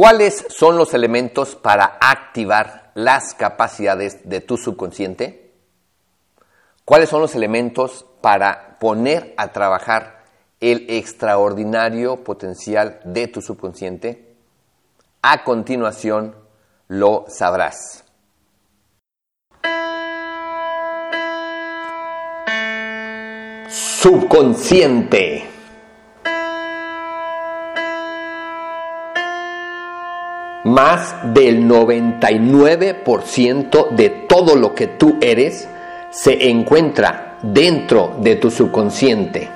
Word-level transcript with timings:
¿Cuáles 0.00 0.46
son 0.48 0.78
los 0.78 0.94
elementos 0.94 1.56
para 1.56 1.98
activar 2.00 2.90
las 2.94 3.34
capacidades 3.34 4.26
de 4.26 4.40
tu 4.40 4.56
subconsciente? 4.56 5.52
¿Cuáles 6.86 7.10
son 7.10 7.20
los 7.20 7.34
elementos 7.34 8.06
para 8.22 8.78
poner 8.78 9.34
a 9.36 9.52
trabajar 9.52 10.24
el 10.58 10.86
extraordinario 10.88 12.24
potencial 12.24 13.00
de 13.04 13.28
tu 13.28 13.42
subconsciente? 13.42 14.36
A 15.20 15.44
continuación 15.44 16.34
lo 16.88 17.26
sabrás. 17.28 18.02
Subconsciente. 23.68 25.49
Más 30.70 31.16
del 31.34 31.68
99% 31.68 33.90
de 33.90 34.08
todo 34.08 34.54
lo 34.54 34.72
que 34.72 34.86
tú 34.86 35.18
eres 35.20 35.68
se 36.12 36.48
encuentra 36.48 37.38
dentro 37.42 38.14
de 38.20 38.36
tu 38.36 38.52
subconsciente. 38.52 39.50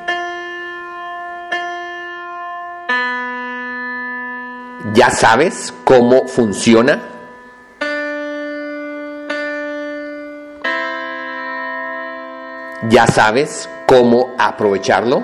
¿Ya 4.93 5.11
sabes 5.11 5.73
cómo 5.85 6.27
funciona? 6.27 7.01
¿Ya 12.89 13.07
sabes 13.07 13.71
cómo 13.87 14.35
aprovecharlo? 14.37 15.23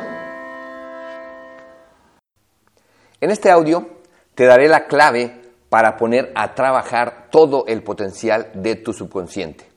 En 3.21 3.33
este 3.33 3.51
audio 3.51 3.88
te 4.37 4.45
daré 4.45 4.69
la 4.69 4.87
clave 4.87 5.40
para 5.70 5.97
poner 5.97 6.33
a 6.34 6.55
trabajar 6.55 7.29
todo 7.30 7.65
el 7.66 7.83
potencial 7.83 8.51
de 8.54 8.74
tu 8.74 8.93
subconsciente. 8.93 9.71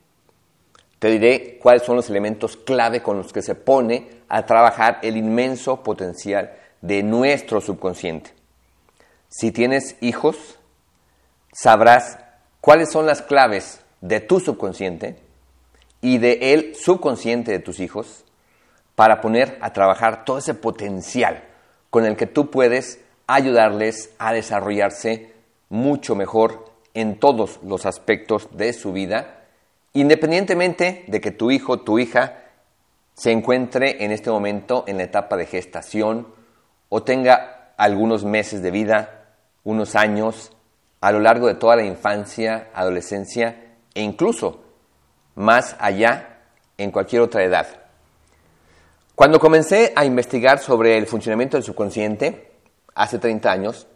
Te 0.99 1.09
diré 1.09 1.59
cuáles 1.61 1.83
son 1.83 1.95
los 1.95 2.09
elementos 2.09 2.57
clave 2.57 3.01
con 3.01 3.17
los 3.17 3.31
que 3.31 3.41
se 3.41 3.55
pone 3.55 4.09
a 4.27 4.45
trabajar 4.45 4.99
el 5.03 5.15
inmenso 5.15 5.83
potencial 5.83 6.53
de 6.81 7.03
nuestro 7.03 7.61
subconsciente. 7.61 8.33
Si 9.29 9.51
tienes 9.51 9.95
hijos, 10.01 10.57
sabrás 11.53 12.17
cuáles 12.59 12.91
son 12.91 13.05
las 13.05 13.21
claves 13.21 13.81
de 14.01 14.19
tu 14.19 14.39
subconsciente 14.39 15.17
y 16.01 16.17
de 16.17 16.53
el 16.53 16.75
subconsciente 16.75 17.51
de 17.51 17.59
tus 17.59 17.79
hijos 17.79 18.25
para 18.95 19.21
poner 19.21 19.57
a 19.61 19.73
trabajar 19.73 20.25
todo 20.25 20.39
ese 20.39 20.55
potencial 20.55 21.43
con 21.89 22.05
el 22.05 22.15
que 22.15 22.25
tú 22.25 22.49
puedes 22.49 22.99
ayudarles 23.27 24.11
a 24.17 24.33
desarrollarse 24.33 25.32
mucho 25.73 26.13
mejor 26.13 26.65
en 26.93 27.17
todos 27.17 27.59
los 27.63 27.87
aspectos 27.87 28.47
de 28.51 28.73
su 28.73 28.93
vida, 28.93 29.47
independientemente 29.93 31.03
de 31.07 31.19
que 31.19 31.31
tu 31.31 31.49
hijo, 31.49 31.79
tu 31.79 31.97
hija, 31.97 32.43
se 33.15 33.31
encuentre 33.31 34.05
en 34.05 34.11
este 34.11 34.29
momento 34.29 34.83
en 34.85 34.97
la 34.97 35.03
etapa 35.03 35.35
de 35.35 35.47
gestación 35.47 36.27
o 36.89 37.01
tenga 37.01 37.73
algunos 37.75 38.23
meses 38.23 38.61
de 38.61 38.69
vida, 38.69 39.25
unos 39.63 39.95
años, 39.95 40.51
a 41.01 41.11
lo 41.11 41.19
largo 41.19 41.47
de 41.47 41.55
toda 41.55 41.75
la 41.75 41.83
infancia, 41.83 42.69
adolescencia 42.75 43.73
e 43.95 44.01
incluso 44.03 44.61
más 45.33 45.75
allá 45.79 46.37
en 46.77 46.91
cualquier 46.91 47.23
otra 47.23 47.43
edad. 47.43 47.65
Cuando 49.15 49.39
comencé 49.39 49.91
a 49.95 50.05
investigar 50.05 50.59
sobre 50.59 50.99
el 50.99 51.07
funcionamiento 51.07 51.57
del 51.57 51.63
subconsciente, 51.63 52.51
hace 52.93 53.17
30 53.17 53.51
años, 53.51 53.87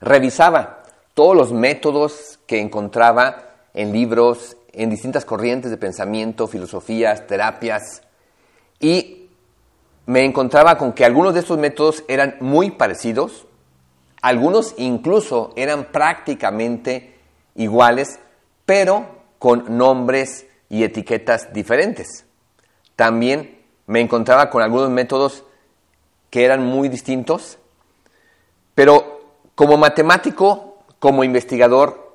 revisaba 0.00 0.82
todos 1.14 1.36
los 1.36 1.52
métodos 1.52 2.38
que 2.46 2.60
encontraba 2.60 3.54
en 3.74 3.92
libros, 3.92 4.56
en 4.72 4.90
distintas 4.90 5.24
corrientes 5.24 5.70
de 5.70 5.76
pensamiento, 5.76 6.46
filosofías, 6.46 7.26
terapias, 7.26 8.02
y 8.80 9.28
me 10.06 10.24
encontraba 10.24 10.78
con 10.78 10.92
que 10.92 11.04
algunos 11.04 11.34
de 11.34 11.40
estos 11.40 11.58
métodos 11.58 12.04
eran 12.08 12.36
muy 12.40 12.70
parecidos, 12.70 13.46
algunos 14.22 14.74
incluso 14.76 15.52
eran 15.56 15.86
prácticamente 15.86 17.18
iguales, 17.54 18.18
pero 18.64 19.06
con 19.38 19.76
nombres 19.76 20.46
y 20.68 20.84
etiquetas 20.84 21.52
diferentes. 21.52 22.24
También 22.94 23.62
me 23.86 24.00
encontraba 24.00 24.50
con 24.50 24.62
algunos 24.62 24.90
métodos 24.90 25.44
que 26.30 26.44
eran 26.44 26.64
muy 26.64 26.88
distintos, 26.88 27.58
pero 28.74 29.15
como 29.56 29.78
matemático, 29.78 30.84
como 31.00 31.24
investigador, 31.24 32.12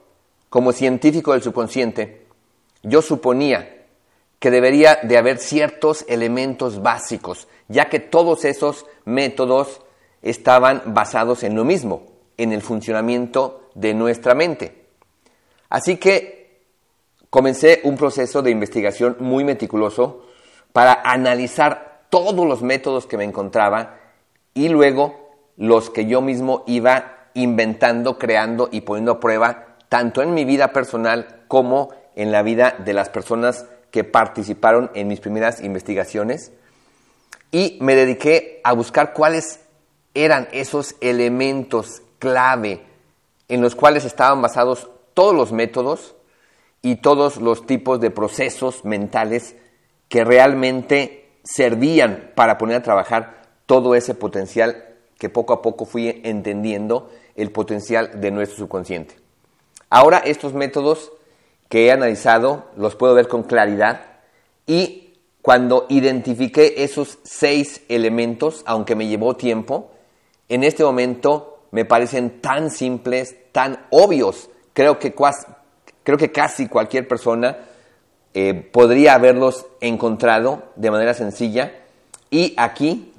como 0.49 0.71
científico 0.71 1.33
del 1.33 1.41
subconsciente, 1.41 2.27
yo 2.83 3.01
suponía 3.01 3.85
que 4.39 4.51
debería 4.51 4.99
de 5.01 5.17
haber 5.17 5.39
ciertos 5.39 6.05
elementos 6.07 6.81
básicos, 6.81 7.47
ya 7.67 7.89
que 7.89 7.99
todos 7.99 8.45
esos 8.45 8.85
métodos 9.05 9.81
estaban 10.21 10.83
basados 10.93 11.43
en 11.43 11.55
lo 11.55 11.65
mismo, 11.65 12.03
en 12.37 12.53
el 12.53 12.61
funcionamiento 12.61 13.69
de 13.73 13.95
nuestra 13.95 14.35
mente. 14.35 14.85
Así 15.69 15.97
que 15.97 16.61
comencé 17.31 17.81
un 17.85 17.97
proceso 17.97 18.43
de 18.43 18.51
investigación 18.51 19.17
muy 19.19 19.43
meticuloso 19.43 20.27
para 20.73 21.01
analizar 21.03 22.05
todos 22.11 22.45
los 22.45 22.61
métodos 22.61 23.07
que 23.07 23.17
me 23.17 23.23
encontraba 23.23 23.99
y 24.53 24.69
luego 24.69 25.31
los 25.57 25.89
que 25.89 26.05
yo 26.05 26.21
mismo 26.21 26.63
iba 26.67 27.20
inventando, 27.33 28.17
creando 28.17 28.69
y 28.71 28.81
poniendo 28.81 29.13
a 29.13 29.19
prueba 29.19 29.77
tanto 29.89 30.21
en 30.21 30.33
mi 30.33 30.45
vida 30.45 30.71
personal 30.71 31.43
como 31.47 31.89
en 32.15 32.31
la 32.31 32.43
vida 32.43 32.75
de 32.79 32.93
las 32.93 33.09
personas 33.09 33.65
que 33.91 34.03
participaron 34.03 34.89
en 34.93 35.07
mis 35.07 35.19
primeras 35.19 35.61
investigaciones. 35.61 36.51
Y 37.51 37.77
me 37.81 37.95
dediqué 37.95 38.61
a 38.63 38.73
buscar 38.73 39.13
cuáles 39.13 39.59
eran 40.13 40.47
esos 40.51 40.95
elementos 41.01 42.01
clave 42.19 42.81
en 43.49 43.61
los 43.61 43.75
cuales 43.75 44.05
estaban 44.05 44.41
basados 44.41 44.89
todos 45.13 45.35
los 45.35 45.51
métodos 45.51 46.15
y 46.81 46.95
todos 46.95 47.37
los 47.37 47.65
tipos 47.65 47.99
de 47.99 48.11
procesos 48.11 48.85
mentales 48.85 49.55
que 50.07 50.23
realmente 50.23 51.29
servían 51.43 52.31
para 52.35 52.57
poner 52.57 52.77
a 52.77 52.83
trabajar 52.83 53.41
todo 53.65 53.95
ese 53.95 54.15
potencial 54.15 54.85
que 55.17 55.29
poco 55.29 55.53
a 55.53 55.61
poco 55.61 55.85
fui 55.85 56.21
entendiendo 56.23 57.09
el 57.41 57.51
potencial 57.51 58.21
de 58.21 58.31
nuestro 58.31 58.59
subconsciente. 58.59 59.15
Ahora 59.89 60.19
estos 60.19 60.53
métodos 60.53 61.11
que 61.69 61.85
he 61.85 61.91
analizado 61.91 62.65
los 62.77 62.95
puedo 62.95 63.13
ver 63.13 63.27
con 63.27 63.43
claridad 63.43 64.01
y 64.67 65.15
cuando 65.41 65.87
identifiqué 65.89 66.83
esos 66.83 67.17
seis 67.23 67.81
elementos, 67.89 68.61
aunque 68.65 68.95
me 68.95 69.07
llevó 69.07 69.35
tiempo, 69.35 69.91
en 70.49 70.63
este 70.63 70.83
momento 70.83 71.63
me 71.71 71.83
parecen 71.83 72.41
tan 72.41 72.69
simples, 72.69 73.35
tan 73.51 73.85
obvios. 73.89 74.49
Creo 74.73 74.99
que, 74.99 75.15
creo 76.03 76.17
que 76.17 76.31
casi 76.31 76.67
cualquier 76.67 77.07
persona 77.07 77.57
eh, 78.33 78.53
podría 78.53 79.15
haberlos 79.15 79.65
encontrado 79.79 80.63
de 80.75 80.91
manera 80.91 81.13
sencilla. 81.13 81.73
Y 82.29 82.53
aquí 82.57 83.10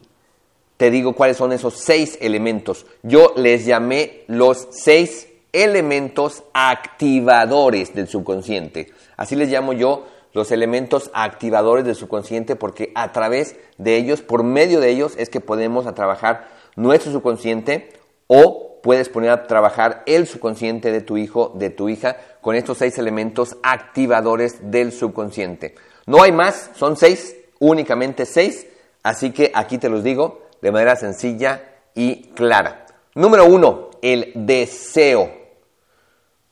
te 0.83 0.91
digo 0.91 1.13
cuáles 1.13 1.37
son 1.37 1.53
esos 1.53 1.75
seis 1.75 2.19
elementos. 2.21 2.87
Yo 3.05 3.35
les 3.37 3.65
llamé 3.65 4.25
los 4.27 4.67
seis 4.73 5.29
elementos 5.53 6.43
activadores 6.55 7.95
del 7.95 8.09
subconsciente. 8.09 8.91
Así 9.17 9.37
les 9.37 9.49
llamo 9.49 9.75
yo 9.75 10.07
los 10.33 10.51
elementos 10.51 11.13
activadores 11.15 11.85
del 11.85 11.95
subconsciente 11.95 12.57
porque 12.57 12.91
a 12.97 13.13
través 13.13 13.55
de 13.79 13.97
ellos, 13.97 14.23
por 14.23 14.43
medio 14.43 14.81
de 14.81 14.91
ellos, 14.91 15.15
es 15.19 15.29
que 15.29 15.39
podemos 15.39 15.87
a 15.87 15.95
trabajar 15.95 16.49
nuestro 16.75 17.13
subconsciente 17.13 17.93
o 18.27 18.81
puedes 18.83 19.09
poner 19.09 19.31
a 19.31 19.47
trabajar 19.47 20.03
el 20.07 20.27
subconsciente 20.27 20.91
de 20.91 21.01
tu 21.01 21.17
hijo, 21.17 21.53
de 21.55 21.71
tu 21.71 21.91
hija, 21.91 22.17
con 22.41 22.57
estos 22.57 22.79
seis 22.79 22.99
elementos 22.99 23.57
activadores 23.63 24.73
del 24.73 24.91
subconsciente. 24.91 25.77
No 26.07 26.25
hay 26.25 26.33
más, 26.33 26.73
son 26.75 26.97
seis, 26.97 27.37
únicamente 27.61 28.27
seis, 28.27 28.67
así 29.05 29.31
que 29.31 29.53
aquí 29.55 29.79
te 29.79 29.89
los 29.89 30.03
digo, 30.03 30.42
de 30.63 30.73
manera 30.73 30.97
sencilla 30.97 31.63
y 31.95 32.29
clara. 32.29 32.87
Número 33.15 33.45
uno, 33.45 33.91
el 34.01 34.33
deseo. 34.35 35.31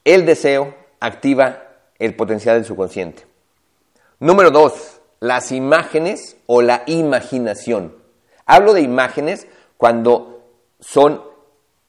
El 0.05 0.27
deseo 0.27 0.75
activa 0.99 1.63
el 1.99 2.15
potencial 2.15 2.57
del 2.57 2.65
subconsciente. 2.65 3.25
Número 4.19 4.51
dos, 4.51 5.01
las 5.21 5.53
imágenes 5.53 6.37
o 6.47 6.61
la 6.61 6.83
imaginación. 6.87 7.95
Hablo 8.45 8.75
de 8.75 8.83
imágenes 8.83 9.47
cuando 9.77 10.43
son 10.81 11.23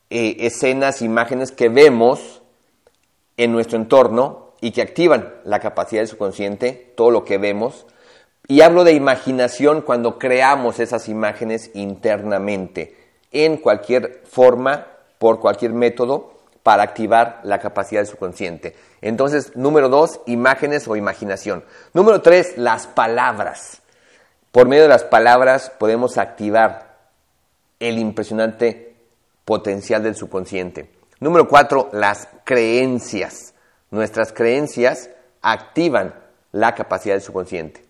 eh, 0.10 0.38
escenas, 0.40 1.02
imágenes 1.02 1.52
que 1.52 1.70
vemos 1.70 2.42
en 3.38 3.52
nuestro 3.52 3.78
entorno 3.78 4.54
y 4.62 4.72
que 4.72 4.82
activan 4.82 5.34
la 5.44 5.60
capacidad 5.60 6.02
del 6.02 6.08
subconsciente, 6.08 6.94
todo 6.96 7.10
lo 7.10 7.26
que 7.26 7.38
vemos, 7.38 7.88
y 8.48 8.62
hablo 8.62 8.84
de 8.84 8.94
imaginación 8.94 9.82
cuando 9.82 10.18
creamos 10.20 10.80
esas 10.80 11.08
imágenes 11.08 11.72
internamente, 11.74 12.98
en 13.32 13.58
cualquier 13.58 14.24
forma, 14.26 14.88
por 15.18 15.40
cualquier 15.40 15.74
método, 15.74 16.34
para 16.64 16.84
activar 16.84 17.40
la 17.44 17.60
capacidad 17.60 18.02
del 18.02 18.08
subconsciente. 18.08 18.76
Entonces, 19.02 19.56
número 19.56 19.90
dos, 19.90 20.20
imágenes 20.26 20.88
o 20.88 20.96
imaginación. 20.96 21.64
Número 21.94 22.22
tres, 22.22 22.58
las 22.58 22.88
palabras. 22.88 23.82
Por 24.52 24.68
medio 24.68 24.84
de 24.84 24.90
las 24.90 25.04
palabras 25.04 25.72
podemos 25.80 26.18
activar 26.18 26.98
el 27.80 27.98
impresionante 27.98 28.96
potencial 29.46 30.04
del 30.04 30.16
subconsciente. 30.16 30.92
Número 31.20 31.48
cuatro, 31.48 31.90
las 31.94 32.28
creencias. 32.44 33.54
Nuestras 33.90 34.34
creencias 34.34 35.10
activan 35.42 36.14
la 36.52 36.76
capacidad 36.76 37.16
del 37.16 37.24
subconsciente. 37.24 37.84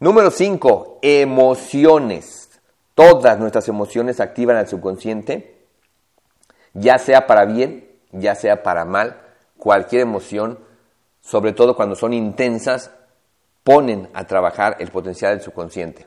Número 0.00 0.30
cinco, 0.30 0.98
emociones. 1.02 2.58
Todas 2.94 3.38
nuestras 3.38 3.68
emociones 3.68 4.18
activan 4.20 4.56
al 4.56 4.66
subconsciente, 4.66 5.66
ya 6.72 6.96
sea 6.96 7.26
para 7.26 7.44
bien, 7.44 7.86
ya 8.10 8.34
sea 8.34 8.62
para 8.62 8.86
mal. 8.86 9.20
Cualquier 9.58 10.00
emoción, 10.00 10.58
sobre 11.20 11.52
todo 11.52 11.76
cuando 11.76 11.96
son 11.96 12.14
intensas, 12.14 12.92
ponen 13.62 14.08
a 14.14 14.26
trabajar 14.26 14.76
el 14.80 14.88
potencial 14.88 15.34
del 15.34 15.44
subconsciente. 15.44 16.06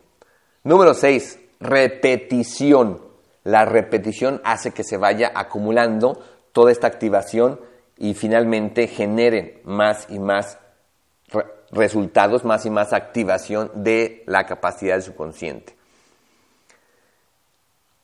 Número 0.63 0.95
6. 0.95 1.39
Repetición. 1.59 2.99
La 3.43 3.63
repetición 3.63 4.41
hace 4.43 4.71
que 4.71 4.83
se 4.83 4.97
vaya 4.97 5.31
acumulando 5.35 6.19
toda 6.51 6.71
esta 6.71 6.87
activación 6.87 7.59
y 7.99 8.15
finalmente 8.15 8.87
generen 8.87 9.61
más 9.65 10.07
y 10.09 10.17
más 10.17 10.57
resultados, 11.73 12.45
más 12.45 12.65
y 12.65 12.69
más 12.69 12.93
activación 12.93 13.71
de 13.75 14.23
la 14.25 14.45
capacidad 14.45 14.95
del 14.95 15.03
subconsciente. 15.03 15.75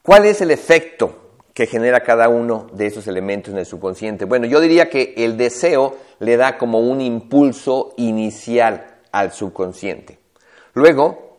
¿Cuál 0.02 0.26
es 0.26 0.42
el 0.42 0.52
efecto 0.52 1.16
que 1.54 1.68
genera 1.68 2.02
cada 2.02 2.30
uno 2.30 2.68
de 2.74 2.88
esos 2.88 3.08
elementos 3.08 3.54
en 3.54 3.60
el 3.60 3.66
subconsciente? 3.66 4.26
Bueno, 4.26 4.48
yo 4.48 4.60
diría 4.60 4.90
que 4.90 5.14
el 5.18 5.38
deseo 5.38 5.98
le 6.20 6.38
da 6.38 6.58
como 6.58 6.80
un 6.80 7.02
impulso 7.02 7.94
inicial 7.98 8.98
al 9.12 9.32
subconsciente. 9.32 10.20
Luego, 10.74 11.38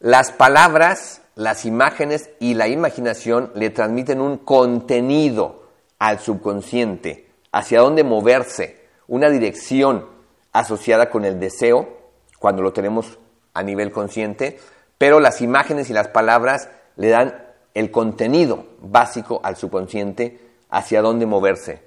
las 0.00 0.32
palabras, 0.32 1.22
las 1.36 1.64
imágenes 1.64 2.30
y 2.40 2.54
la 2.54 2.68
imaginación 2.68 3.52
le 3.54 3.70
transmiten 3.70 4.20
un 4.20 4.38
contenido 4.38 5.62
al 5.98 6.18
subconsciente, 6.18 7.28
hacia 7.52 7.80
dónde 7.80 8.02
moverse, 8.02 8.82
una 9.06 9.30
dirección 9.30 10.11
asociada 10.52 11.10
con 11.10 11.24
el 11.24 11.40
deseo, 11.40 11.98
cuando 12.38 12.62
lo 12.62 12.72
tenemos 12.72 13.18
a 13.54 13.62
nivel 13.62 13.90
consciente, 13.90 14.58
pero 14.98 15.20
las 15.20 15.40
imágenes 15.40 15.90
y 15.90 15.92
las 15.92 16.08
palabras 16.08 16.68
le 16.96 17.08
dan 17.08 17.46
el 17.74 17.90
contenido 17.90 18.66
básico 18.80 19.40
al 19.42 19.56
subconsciente 19.56 20.38
hacia 20.68 21.02
dónde 21.02 21.26
moverse. 21.26 21.82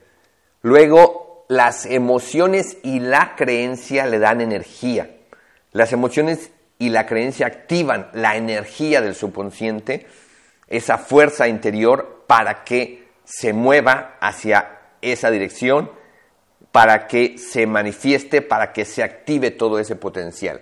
Luego, 0.62 1.46
las 1.48 1.86
emociones 1.86 2.78
y 2.84 3.00
la 3.00 3.36
creencia 3.36 4.08
le 4.08 4.20
dan 4.20 4.42
energía. 4.42 5.12
Las 5.72 5.94
emociones 5.94 6.52
y 6.80 6.90
la 6.90 7.06
creencia 7.06 7.48
activan 7.48 8.10
la 8.14 8.36
energía 8.36 9.02
del 9.02 9.16
subconsciente, 9.16 10.08
esa 10.68 10.98
fuerza 10.98 11.48
interior 11.48 12.24
para 12.28 12.64
que 12.64 13.08
se 13.24 13.54
mueva 13.54 14.16
hacia 14.20 14.80
esa 15.02 15.30
dirección, 15.30 15.92
para 16.76 17.08
que 17.08 17.38
se 17.38 17.66
manifieste, 17.66 18.42
para 18.42 18.74
que 18.74 18.84
se 18.84 19.02
active 19.02 19.52
todo 19.52 19.80
ese 19.80 19.96
potencial. 19.96 20.62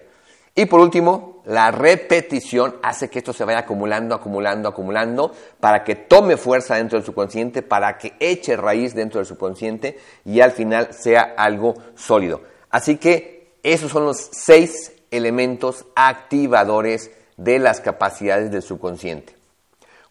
Y 0.54 0.68
por 0.68 0.80
último, 0.80 1.42
la 1.46 1.72
repetición 1.72 2.76
hace 2.84 3.10
que 3.10 3.18
esto 3.18 3.34
se 3.34 3.44
vaya 3.44 3.58
acumulando, 3.58 4.14
acumulando, 4.14 4.70
acumulando, 4.70 5.34
para 5.60 5.84
que 5.84 5.96
tome 5.96 6.38
fuerza 6.38 6.76
dentro 6.76 7.00
del 7.00 7.06
subconsciente, 7.08 7.64
para 7.64 7.98
que 7.98 8.14
eche 8.20 8.56
raíz 8.56 8.94
dentro 8.94 9.18
del 9.18 9.26
subconsciente 9.26 9.98
y 10.24 10.40
al 10.42 10.52
final 10.52 10.94
sea 10.94 11.34
algo 11.36 11.74
sólido. 11.96 12.42
Así 12.70 12.98
que 12.98 13.56
esos 13.64 13.92
son 13.92 14.06
los 14.06 14.30
seis 14.34 14.94
elementos 15.10 15.88
activadores 15.96 17.10
de 17.38 17.58
las 17.58 17.82
capacidades 17.82 18.52
del 18.52 18.62
subconsciente. 18.62 19.36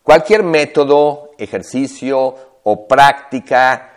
Cualquier 0.02 0.42
método, 0.42 1.30
ejercicio 1.38 2.34
o 2.64 2.88
práctica 2.88 3.91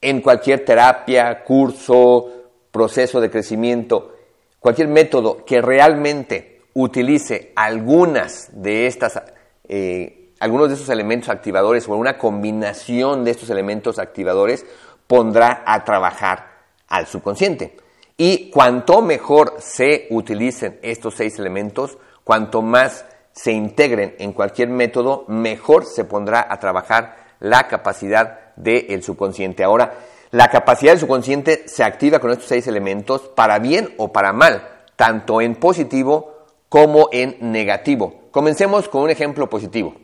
en 0.00 0.20
cualquier 0.20 0.64
terapia, 0.64 1.44
curso, 1.44 2.28
proceso 2.70 3.20
de 3.20 3.30
crecimiento, 3.30 4.14
cualquier 4.58 4.88
método 4.88 5.44
que 5.44 5.60
realmente 5.60 6.62
utilice 6.74 7.52
algunas 7.56 8.48
de 8.52 8.86
estas, 8.86 9.20
eh, 9.68 10.32
algunos 10.40 10.68
de 10.68 10.74
esos 10.74 10.88
elementos 10.88 11.28
activadores 11.28 11.88
o 11.88 11.96
una 11.96 12.16
combinación 12.16 13.24
de 13.24 13.32
estos 13.32 13.50
elementos 13.50 13.98
activadores, 13.98 14.64
pondrá 15.06 15.64
a 15.66 15.84
trabajar 15.84 16.50
al 16.88 17.06
subconsciente. 17.06 17.76
Y 18.16 18.50
cuanto 18.50 19.02
mejor 19.02 19.56
se 19.58 20.06
utilicen 20.10 20.78
estos 20.82 21.14
seis 21.14 21.38
elementos, 21.38 21.98
cuanto 22.22 22.62
más 22.62 23.04
se 23.32 23.52
integren 23.52 24.14
en 24.18 24.32
cualquier 24.32 24.68
método, 24.68 25.24
mejor 25.26 25.86
se 25.86 26.04
pondrá 26.04 26.46
a 26.48 26.58
trabajar 26.58 27.16
la 27.40 27.66
capacidad 27.66 28.49
del 28.62 29.02
subconsciente. 29.02 29.64
Ahora, 29.64 29.94
la 30.30 30.48
capacidad 30.48 30.92
del 30.92 31.00
subconsciente 31.00 31.66
se 31.66 31.82
activa 31.82 32.20
con 32.20 32.30
estos 32.30 32.46
seis 32.46 32.66
elementos 32.66 33.22
para 33.22 33.58
bien 33.58 33.94
o 33.96 34.12
para 34.12 34.32
mal, 34.32 34.84
tanto 34.96 35.40
en 35.40 35.56
positivo 35.56 36.46
como 36.68 37.08
en 37.12 37.36
negativo. 37.40 38.28
Comencemos 38.30 38.88
con 38.88 39.02
un 39.02 39.10
ejemplo 39.10 39.50
positivo. 39.50 39.94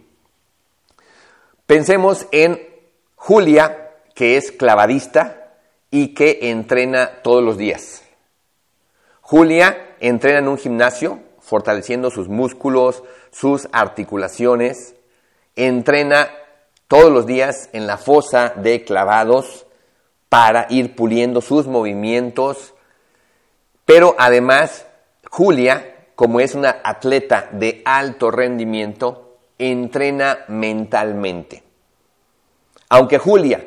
Pensemos 1.66 2.26
en 2.32 2.60
Julia, 3.14 3.92
que 4.14 4.36
es 4.36 4.52
clavadista 4.52 5.54
y 5.90 6.14
que 6.14 6.50
entrena 6.50 7.22
todos 7.22 7.42
los 7.42 7.56
días. 7.56 8.02
Julia 9.20 9.96
entrena 10.00 10.38
en 10.38 10.48
un 10.48 10.58
gimnasio, 10.58 11.20
fortaleciendo 11.40 12.10
sus 12.10 12.28
músculos, 12.28 13.02
sus 13.30 13.68
articulaciones, 13.72 14.94
entrena 15.54 16.28
todos 16.88 17.10
los 17.10 17.26
días 17.26 17.68
en 17.72 17.86
la 17.86 17.98
fosa 17.98 18.52
de 18.56 18.84
clavados, 18.84 19.66
para 20.28 20.66
ir 20.70 20.94
puliendo 20.96 21.40
sus 21.40 21.66
movimientos, 21.66 22.74
pero 23.84 24.14
además 24.18 24.86
Julia, 25.30 26.08
como 26.14 26.40
es 26.40 26.54
una 26.54 26.80
atleta 26.82 27.48
de 27.52 27.82
alto 27.84 28.30
rendimiento, 28.30 29.38
entrena 29.58 30.40
mentalmente. 30.48 31.62
Aunque 32.88 33.18
Julia 33.18 33.64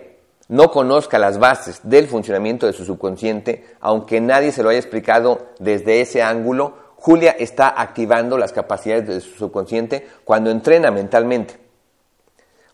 no 0.50 0.72
conozca 0.72 1.20
las 1.20 1.40
bases 1.40 1.82
del 1.84 2.08
funcionamiento 2.08 2.66
de 2.66 2.74
su 2.74 2.86
subconsciente, 2.86 3.76
aunque 3.80 4.20
nadie 4.20 4.52
se 4.52 4.64
lo 4.64 4.70
haya 4.70 4.80
explicado 4.80 5.48
desde 5.60 6.02
ese 6.02 6.22
ángulo, 6.22 6.90
Julia 6.98 7.32
está 7.32 7.82
activando 7.82 8.38
las 8.38 8.52
capacidades 8.52 9.08
de 9.08 9.22
su 9.22 9.36
subconsciente 9.38 10.08
cuando 10.26 10.52
entrena 10.52 10.92
mentalmente. 10.92 11.69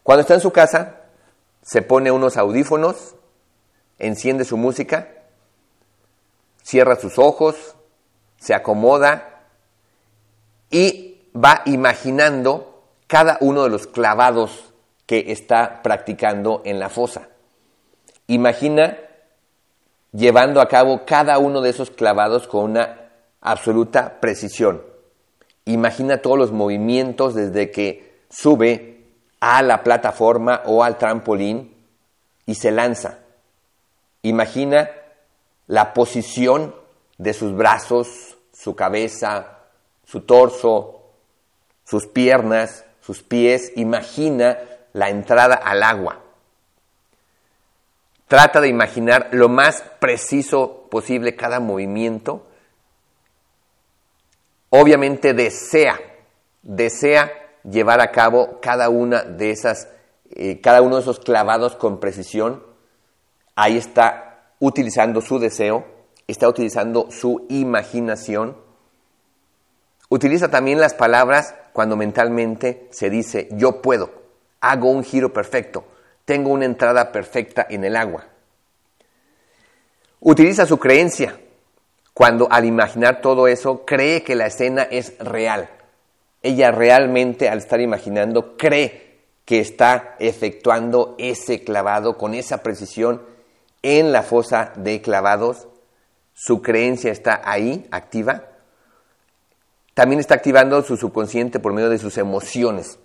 Cuando 0.06 0.22
está 0.22 0.36
en 0.36 0.42
su 0.42 0.52
casa, 0.52 1.02
se 1.64 1.82
pone 1.82 2.12
unos 2.12 2.38
audífonos 2.38 3.16
enciende 3.98 4.46
su 4.46 4.56
música, 4.56 5.10
cierra 6.62 6.96
sus 6.96 7.18
ojos, 7.18 7.76
se 8.38 8.54
acomoda 8.54 9.48
y 10.70 11.24
va 11.36 11.64
imaginando 11.66 12.84
cada 13.08 13.40
uno 13.40 13.64
de 13.64 13.70
los 13.72 13.88
clavados 13.88 14.74
que 15.08 15.32
está 15.32 15.82
practicando 15.82 16.62
en 16.66 16.80
la 16.80 16.90
fosa. 16.90 17.30
Imagina 18.28 19.00
llevando 20.12 20.62
a 20.62 20.68
cabo 20.68 21.04
cada 21.04 21.40
uno 21.40 21.62
de 21.62 21.70
esos 21.72 21.90
clavados 21.90 22.48
con 22.48 22.72
una 22.72 23.10
absoluta 23.42 24.20
precisión. 24.20 24.84
Imagina 25.66 26.22
todos 26.22 26.38
los 26.38 26.52
movimientos 26.52 27.34
desde 27.34 27.72
que 27.72 28.24
sube 28.30 28.95
a 29.48 29.62
la 29.62 29.84
plataforma 29.84 30.64
o 30.66 30.84
al 30.84 30.98
trampolín 30.98 31.72
y 32.48 32.56
se 32.56 32.72
lanza. 32.72 33.20
Imagina 34.24 34.90
la 35.68 35.94
posición 35.94 36.74
de 37.20 37.32
sus 37.36 37.56
brazos, 37.56 38.40
su 38.52 38.76
cabeza, 38.76 39.60
su 40.04 40.22
torso, 40.22 41.12
sus 41.84 42.08
piernas, 42.08 42.86
sus 43.02 43.22
pies. 43.22 43.72
Imagina 43.76 44.58
la 44.94 45.10
entrada 45.10 45.54
al 45.54 45.84
agua. 45.84 46.22
Trata 48.28 48.62
de 48.62 48.70
imaginar 48.70 49.30
lo 49.32 49.48
más 49.48 49.84
preciso 50.00 50.88
posible 50.90 51.36
cada 51.36 51.60
movimiento. 51.60 52.48
Obviamente 54.72 55.36
desea, 55.36 56.00
desea 56.64 57.45
llevar 57.70 58.02
a 58.02 58.12
cabo 58.12 58.60
cada 58.62 58.90
una 58.90 59.24
de 59.24 59.52
esas, 59.52 59.88
eh, 60.32 60.62
cada 60.62 60.82
uno 60.82 60.96
de 60.96 61.02
esos 61.02 61.20
clavados 61.20 61.76
con 61.76 62.00
precisión 62.00 62.64
ahí 63.56 63.78
está 63.78 64.52
utilizando 64.60 65.22
su 65.22 65.40
deseo, 65.40 65.86
está 66.28 66.48
utilizando 66.48 67.10
su 67.10 67.46
imaginación. 67.50 68.58
Utiliza 70.10 70.50
también 70.50 70.80
las 70.80 70.94
palabras 70.94 71.56
cuando 71.74 71.96
mentalmente 71.96 72.88
se 72.92 73.10
dice 73.10 73.50
yo 73.52 73.82
puedo, 73.82 74.12
hago 74.62 74.92
un 74.92 75.04
giro 75.04 75.34
perfecto, 75.34 75.86
tengo 76.26 76.52
una 76.52 76.66
entrada 76.66 77.12
perfecta 77.12 77.66
en 77.70 77.84
el 77.84 77.96
agua. 77.96 78.26
Utiliza 80.20 80.66
su 80.66 80.80
creencia 80.80 81.40
cuando 82.14 82.48
al 82.50 82.66
imaginar 82.66 83.22
todo 83.22 83.48
eso 83.48 83.86
cree 83.86 84.24
que 84.24 84.36
la 84.36 84.48
escena 84.48 84.84
es 84.84 85.18
real. 85.20 85.70
Ella 86.46 86.70
realmente 86.70 87.50
al 87.50 87.58
estar 87.58 87.82
imaginando 87.82 88.56
cree 88.56 89.24
que 89.46 89.60
está 89.60 90.16
efectuando 90.20 91.16
ese 91.18 91.64
clavado 91.64 92.20
con 92.20 92.36
esa 92.36 92.62
precisión 92.62 93.24
en 93.82 94.12
la 94.12 94.22
fosa 94.22 94.72
de 94.76 95.02
clavados. 95.02 95.68
Su 96.36 96.62
creencia 96.62 97.12
está 97.12 97.42
ahí, 97.44 97.88
activa. 97.90 98.44
También 99.96 100.20
está 100.20 100.36
activando 100.36 100.84
su 100.84 100.98
subconsciente 100.98 101.60
por 101.60 101.74
medio 101.74 101.90
de 101.90 101.98
sus 101.98 102.16
emociones. 102.20 103.00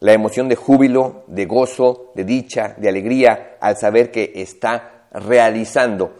La 0.00 0.12
emoción 0.12 0.46
de 0.46 0.56
júbilo, 0.56 1.24
de 1.28 1.46
gozo, 1.46 2.12
de 2.14 2.24
dicha, 2.24 2.74
de 2.76 2.90
alegría, 2.90 3.56
al 3.58 3.78
saber 3.78 4.10
que 4.10 4.32
está 4.34 5.06
realizando 5.12 6.14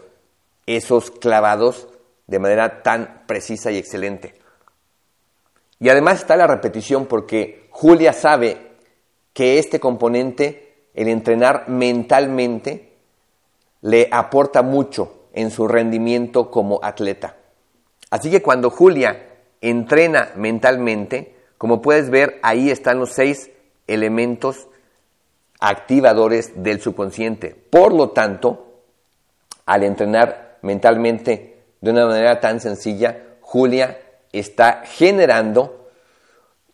esos 0.65 1.11
clavados 1.11 1.87
de 2.25 2.39
manera 2.39 2.81
tan 2.81 3.27
precisa 3.27 3.69
y 3.69 3.77
excelente. 3.77 4.43
Y 5.79 5.89
además 5.89 6.19
está 6.19 6.35
la 6.35 6.47
repetición 6.47 7.05
porque 7.05 7.67
Julia 7.69 8.13
sabe 8.13 8.57
que 9.33 9.59
este 9.59 9.79
componente, 9.79 10.89
el 10.93 11.09
entrenar 11.09 11.67
mentalmente, 11.67 12.93
le 13.81 14.07
aporta 14.11 14.61
mucho 14.61 15.27
en 15.33 15.51
su 15.51 15.67
rendimiento 15.67 16.49
como 16.49 16.79
atleta. 16.81 17.35
Así 18.09 18.31
que 18.31 18.41
cuando 18.41 18.69
Julia 18.69 19.35
entrena 19.61 20.31
mentalmente, 20.35 21.35
como 21.57 21.81
puedes 21.81 22.09
ver, 22.09 22.39
ahí 22.41 22.69
están 22.69 22.99
los 22.99 23.11
seis 23.11 23.51
elementos 23.87 24.67
activadores 25.59 26.63
del 26.63 26.81
subconsciente. 26.81 27.55
Por 27.69 27.93
lo 27.93 28.11
tanto, 28.11 28.81
al 29.65 29.83
entrenar 29.83 30.59
mentalmente 30.61 31.63
de 31.81 31.91
una 31.91 32.05
manera 32.05 32.39
tan 32.39 32.59
sencilla, 32.59 33.37
Julia 33.41 33.99
está 34.39 34.83
generando 34.85 35.89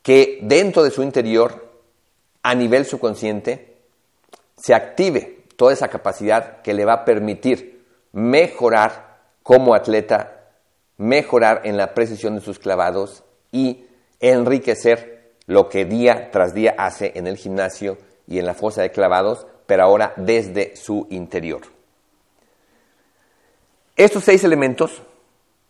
que 0.01 0.39
dentro 0.41 0.84
de 0.84 0.91
su 0.91 1.03
interior, 1.03 1.70
a 2.44 2.56
nivel 2.56 2.86
subconsciente, 2.86 3.77
se 4.58 4.74
active 4.74 5.44
toda 5.56 5.74
esa 5.74 5.89
capacidad 5.89 6.62
que 6.62 6.74
le 6.74 6.86
va 6.86 6.94
a 6.94 7.06
permitir 7.06 7.86
mejorar 8.13 9.20
como 9.44 9.75
atleta, 9.75 10.50
mejorar 10.98 11.62
en 11.65 11.77
la 11.77 11.94
precisión 11.94 12.36
de 12.36 12.41
sus 12.41 12.60
clavados 12.60 13.24
y 13.51 13.86
enriquecer 14.20 15.32
lo 15.48 15.70
que 15.70 15.86
día 15.86 16.30
tras 16.32 16.53
día 16.53 16.75
hace 16.77 17.12
en 17.15 17.27
el 17.27 17.38
gimnasio 17.38 17.98
y 18.27 18.39
en 18.39 18.46
la 18.46 18.53
fosa 18.53 18.82
de 18.82 18.91
clavados, 18.91 19.46
pero 19.65 19.84
ahora 19.84 20.13
desde 20.15 20.75
su 20.75 21.08
interior. 21.10 21.62
Estos 23.96 24.24
seis 24.24 24.44
elementos 24.44 25.03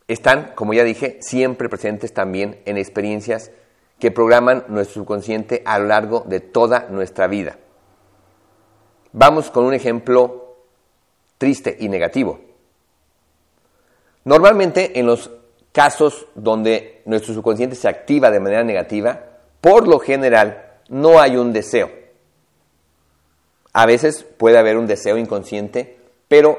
están, 0.08 0.52
como 0.54 0.74
ya 0.74 0.84
dije, 0.84 1.18
siempre 1.20 1.68
presentes 1.68 2.12
también 2.12 2.60
en 2.64 2.76
experiencias 2.76 3.50
que 3.98 4.10
programan 4.10 4.64
nuestro 4.68 5.02
subconsciente 5.02 5.62
a 5.64 5.78
lo 5.78 5.86
largo 5.86 6.24
de 6.26 6.40
toda 6.40 6.88
nuestra 6.90 7.28
vida. 7.28 7.56
Vamos 9.12 9.50
con 9.50 9.64
un 9.64 9.74
ejemplo 9.74 10.56
triste 11.38 11.76
y 11.78 11.88
negativo. 11.88 12.40
Normalmente 14.24 14.98
en 14.98 15.06
los 15.06 15.30
casos 15.72 16.26
donde 16.34 17.02
nuestro 17.04 17.34
subconsciente 17.34 17.76
se 17.76 17.88
activa 17.88 18.30
de 18.30 18.40
manera 18.40 18.64
negativa, 18.64 19.20
por 19.60 19.88
lo 19.88 19.98
general 19.98 20.80
no 20.88 21.20
hay 21.20 21.36
un 21.36 21.52
deseo. 21.52 21.90
A 23.72 23.86
veces 23.86 24.24
puede 24.24 24.58
haber 24.58 24.76
un 24.76 24.86
deseo 24.86 25.16
inconsciente, 25.16 25.98
pero 26.28 26.58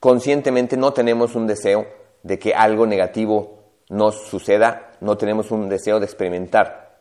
conscientemente 0.00 0.76
no 0.76 0.92
tenemos 0.92 1.34
un 1.34 1.46
deseo 1.46 1.86
de 2.22 2.38
que 2.38 2.54
algo 2.54 2.86
negativo 2.86 3.62
nos 3.88 4.28
suceda, 4.28 4.92
no 5.00 5.16
tenemos 5.18 5.50
un 5.50 5.68
deseo 5.68 6.00
de 6.00 6.06
experimentar 6.06 7.00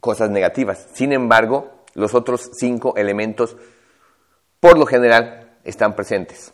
cosas 0.00 0.30
negativas. 0.30 0.88
Sin 0.94 1.12
embargo, 1.12 1.84
los 1.94 2.14
otros 2.14 2.50
cinco 2.54 2.94
elementos, 2.96 3.56
por 4.60 4.78
lo 4.78 4.86
general, 4.86 5.58
están 5.64 5.94
presentes. 5.94 6.52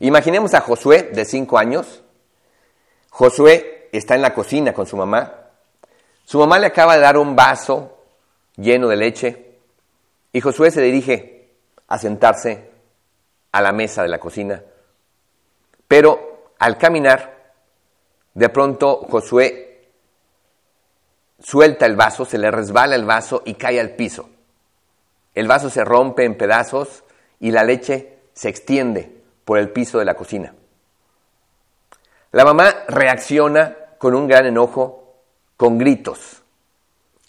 Imaginemos 0.00 0.54
a 0.54 0.60
Josué 0.60 1.10
de 1.12 1.24
cinco 1.24 1.58
años. 1.58 2.02
Josué 3.10 3.88
está 3.92 4.14
en 4.14 4.22
la 4.22 4.34
cocina 4.34 4.72
con 4.72 4.86
su 4.86 4.96
mamá. 4.96 5.50
Su 6.24 6.38
mamá 6.38 6.58
le 6.58 6.66
acaba 6.66 6.94
de 6.94 7.02
dar 7.02 7.18
un 7.18 7.36
vaso 7.36 7.98
lleno 8.56 8.88
de 8.88 8.96
leche 8.96 9.58
y 10.32 10.40
Josué 10.40 10.70
se 10.70 10.80
dirige 10.80 11.50
a 11.88 11.98
sentarse 11.98 12.70
a 13.52 13.60
la 13.60 13.72
mesa 13.72 14.02
de 14.02 14.08
la 14.08 14.18
cocina 14.18 14.62
pero 15.96 16.48
al 16.58 16.76
caminar, 16.76 17.52
de 18.34 18.48
pronto 18.48 19.06
Josué 19.08 19.92
suelta 21.38 21.86
el 21.86 21.94
vaso, 21.94 22.24
se 22.24 22.36
le 22.36 22.50
resbala 22.50 22.96
el 22.96 23.04
vaso 23.04 23.42
y 23.44 23.54
cae 23.54 23.78
al 23.78 23.90
piso. 23.90 24.28
El 25.36 25.46
vaso 25.46 25.70
se 25.70 25.84
rompe 25.84 26.24
en 26.24 26.36
pedazos 26.36 27.04
y 27.38 27.52
la 27.52 27.62
leche 27.62 28.18
se 28.32 28.48
extiende 28.48 29.22
por 29.44 29.56
el 29.56 29.70
piso 29.70 30.00
de 30.00 30.04
la 30.04 30.16
cocina. 30.16 30.52
La 32.32 32.44
mamá 32.44 32.74
reacciona 32.88 33.76
con 33.98 34.16
un 34.16 34.26
gran 34.26 34.46
enojo, 34.46 35.14
con 35.56 35.78
gritos. 35.78 36.42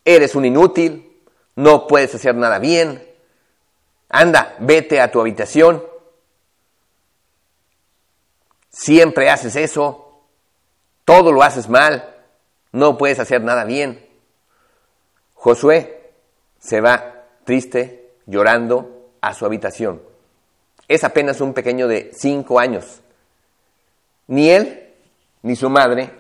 Eres 0.03 0.33
un 0.33 0.43
inútil, 0.43 1.21
no 1.53 1.85
puedes 1.85 2.15
hacer 2.15 2.33
nada 2.33 2.57
bien. 2.57 3.07
Anda, 4.09 4.55
vete 4.57 5.01
a 5.01 5.11
tu 5.11 5.21
habitación 5.21 5.83
Siempre 8.77 9.29
haces 9.29 9.55
eso, 9.55 10.19
todo 11.05 11.31
lo 11.31 11.43
haces 11.43 11.69
mal, 11.69 12.13
no 12.73 12.97
puedes 12.97 13.19
hacer 13.19 13.41
nada 13.41 13.63
bien. 13.63 14.05
Josué 15.33 16.11
se 16.59 16.81
va 16.81 17.23
triste, 17.45 18.11
llorando, 18.25 19.11
a 19.21 19.33
su 19.33 19.45
habitación. 19.45 20.01
Es 20.89 21.05
apenas 21.05 21.39
un 21.39 21.53
pequeño 21.53 21.87
de 21.87 22.11
cinco 22.13 22.59
años. 22.59 22.99
Ni 24.27 24.49
él 24.49 24.93
ni 25.41 25.55
su 25.55 25.69
madre 25.69 26.11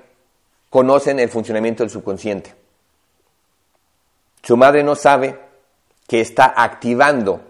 conocen 0.69 1.19
el 1.19 1.27
funcionamiento 1.27 1.83
del 1.83 1.89
subconsciente. 1.89 2.55
Su 4.43 4.55
madre 4.55 4.81
no 4.81 4.95
sabe 4.95 5.37
que 6.07 6.21
está 6.21 6.53
activando 6.55 7.41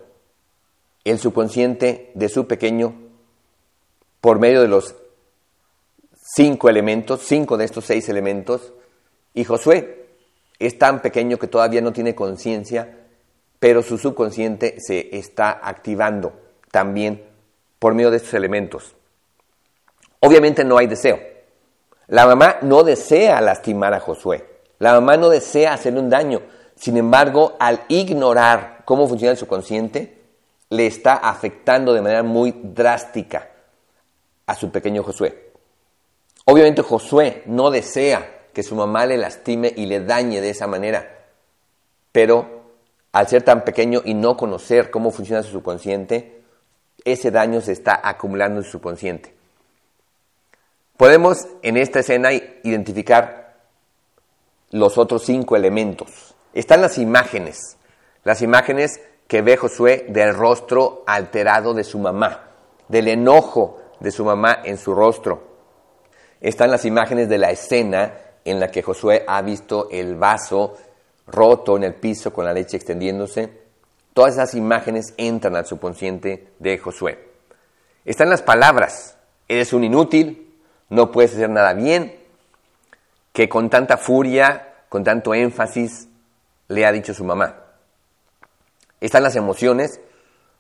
el 1.04 1.20
subconsciente 1.20 2.12
de 2.16 2.28
su 2.28 2.48
pequeño 2.48 3.05
por 4.25 4.39
medio 4.39 4.63
de 4.63 4.67
los 4.67 4.96
cinco 6.15 6.67
elementos, 6.67 7.22
cinco 7.22 7.58
de 7.58 7.65
estos 7.65 7.86
seis 7.86 8.10
elementos, 8.10 8.74
y 9.36 9.44
Josué 9.44 10.08
es 10.58 10.79
tan 10.79 11.03
pequeño 11.03 11.38
que 11.38 11.46
todavía 11.46 11.79
no 11.82 11.94
tiene 11.94 12.15
conciencia, 12.15 13.05
pero 13.60 13.84
su 13.84 14.00
subconsciente 14.00 14.77
se 14.79 15.15
está 15.15 15.60
activando 15.62 16.34
también 16.72 17.24
por 17.77 17.94
medio 17.94 18.10
de 18.10 18.17
estos 18.17 18.34
elementos. 18.34 18.96
Obviamente 20.22 20.63
no 20.63 20.79
hay 20.79 20.88
deseo. 20.88 21.20
La 22.08 22.25
mamá 22.25 22.58
no 22.63 22.82
desea 22.82 23.39
lastimar 23.41 23.94
a 23.94 24.00
Josué. 24.00 24.44
La 24.79 24.94
mamá 24.94 25.17
no 25.17 25.29
desea 25.29 25.74
hacerle 25.74 26.00
un 26.00 26.10
daño. 26.10 26.41
Sin 26.75 26.98
embargo, 26.98 27.55
al 27.60 27.82
ignorar 27.89 28.82
cómo 28.86 29.08
funciona 29.08 29.34
el 29.34 29.38
subconsciente, 29.38 30.20
le 30.72 30.88
está 30.88 31.13
afectando 31.13 31.94
de 31.94 32.01
manera 32.01 32.24
muy 32.24 32.55
drástica 32.63 33.51
a 34.46 34.56
su 34.56 34.72
pequeño 34.72 35.04
Josué. 35.04 35.52
Obviamente 36.46 36.82
Josué 36.82 37.44
no 37.48 37.72
desea 37.72 38.48
que 38.54 38.64
su 38.64 38.75
mamá 38.75 39.06
le 39.06 39.18
lastime 39.18 39.74
y 39.75 39.86
le 39.86 40.00
dañe 40.00 40.42
de 40.42 40.50
esa 40.50 40.68
manera, 40.68 41.25
pero 42.12 42.64
al 43.12 43.28
ser 43.28 43.44
tan 43.44 43.64
pequeño 43.64 44.02
y 44.06 44.14
no 44.14 44.38
conocer 44.38 44.92
cómo 44.92 45.12
funciona 45.12 45.44
su 45.44 45.52
subconsciente, 45.52 46.42
ese 47.04 47.32
daño 47.32 47.62
se 47.62 47.72
está 47.72 48.00
acumulando 48.04 48.60
en 48.60 48.66
su 48.66 48.72
subconsciente. 48.72 49.34
Podemos 50.98 51.48
en 51.62 51.78
esta 51.78 52.00
escena 52.00 52.32
identificar 52.32 53.56
los 54.72 54.98
otros 54.98 55.24
cinco 55.24 55.56
elementos. 55.56 56.36
Están 56.54 56.82
las 56.82 56.98
imágenes, 56.98 57.78
las 58.24 58.42
imágenes 58.42 59.02
que 59.28 59.42
ve 59.42 59.58
Josué 59.58 60.06
del 60.10 60.34
rostro 60.34 61.04
alterado 61.06 61.74
de 61.74 61.84
su 61.84 62.00
mamá, 62.00 62.50
del 62.88 63.08
enojo 63.08 63.82
de 64.00 64.12
su 64.12 64.25
mamá 64.25 64.60
en 64.64 64.78
su 64.78 64.94
rostro. 64.94 65.56
Están 66.42 66.72
las 66.72 66.86
imágenes 66.86 67.30
de 67.30 67.38
la 67.38 67.52
escena 67.52 68.14
en 68.44 68.60
la 68.60 68.70
que 68.70 68.84
Josué 68.84 69.24
ha 69.28 69.42
visto 69.42 69.90
el 69.90 70.16
vaso 70.16 70.75
roto 71.28 71.75
en 71.78 71.84
el 71.84 71.96
piso 71.96 72.32
con 72.32 72.46
la 72.46 72.54
leche 72.54 72.78
extendiéndose. 72.78 73.66
Todas 74.14 74.34
esas 74.34 74.54
imágenes 74.54 75.14
entran 75.18 75.56
al 75.56 75.66
subconsciente 75.66 76.54
de 76.60 76.78
Josué. 76.78 77.32
Están 78.06 78.30
las 78.30 78.42
palabras, 78.42 79.18
eres 79.48 79.74
un 79.74 79.84
inútil, 79.84 80.54
no 80.90 81.12
puedes 81.12 81.34
hacer 81.34 81.50
nada 81.50 81.74
bien, 81.74 82.16
que 83.34 83.50
con 83.50 83.70
tanta 83.70 83.98
furia, 83.98 84.75
con 84.88 85.04
tanto 85.04 85.34
énfasis, 85.34 86.08
le 86.68 86.86
ha 86.86 86.92
dicho 86.92 87.14
su 87.14 87.24
mamá. 87.24 87.64
Están 89.02 89.24
las 89.24 89.36
emociones. 89.36 90.00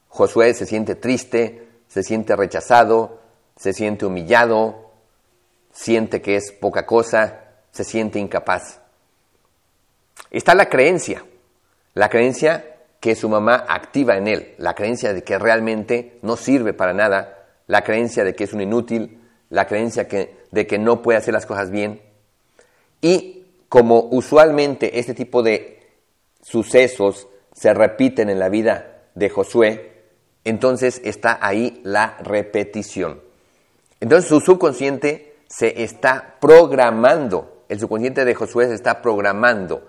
Josué 0.09 0.53
se 0.53 0.65
siente 0.65 0.95
triste, 0.95 1.67
se 1.87 2.03
siente 2.03 2.35
rechazado, 2.35 3.19
se 3.55 3.73
siente 3.73 4.05
humillado, 4.05 4.91
siente 5.71 6.21
que 6.21 6.35
es 6.35 6.51
poca 6.51 6.85
cosa, 6.85 7.41
se 7.71 7.83
siente 7.83 8.19
incapaz. 8.19 8.79
Está 10.31 10.55
la 10.55 10.69
creencia, 10.69 11.25
la 11.93 12.09
creencia 12.09 12.77
que 12.99 13.15
su 13.15 13.29
mamá 13.29 13.65
activa 13.67 14.17
en 14.17 14.27
él, 14.27 14.55
la 14.57 14.73
creencia 14.73 15.13
de 15.13 15.23
que 15.23 15.37
realmente 15.37 16.17
no 16.21 16.37
sirve 16.37 16.73
para 16.73 16.93
nada, 16.93 17.47
la 17.67 17.83
creencia 17.83 18.23
de 18.23 18.35
que 18.35 18.45
es 18.45 18.53
un 18.53 18.61
inútil, 18.61 19.21
la 19.49 19.67
creencia 19.67 20.07
de 20.51 20.67
que 20.67 20.79
no 20.79 21.01
puede 21.01 21.17
hacer 21.17 21.33
las 21.33 21.45
cosas 21.45 21.69
bien. 21.69 22.01
Y 23.01 23.45
como 23.69 24.07
usualmente 24.11 24.99
este 24.99 25.13
tipo 25.13 25.43
de 25.43 25.87
sucesos 26.41 27.27
se 27.53 27.73
repiten 27.73 28.29
en 28.29 28.39
la 28.39 28.49
vida 28.49 29.03
de 29.15 29.29
Josué, 29.29 30.03
entonces 30.43 31.01
está 31.03 31.37
ahí 31.41 31.81
la 31.83 32.17
repetición. 32.21 33.24
Entonces 33.99 34.29
su 34.29 34.39
subconsciente 34.41 35.37
se 35.47 35.83
está 35.83 36.37
programando, 36.39 37.63
el 37.69 37.79
subconsciente 37.79 38.25
de 38.25 38.35
Josué 38.35 38.67
se 38.67 38.75
está 38.75 39.01
programando. 39.01 39.87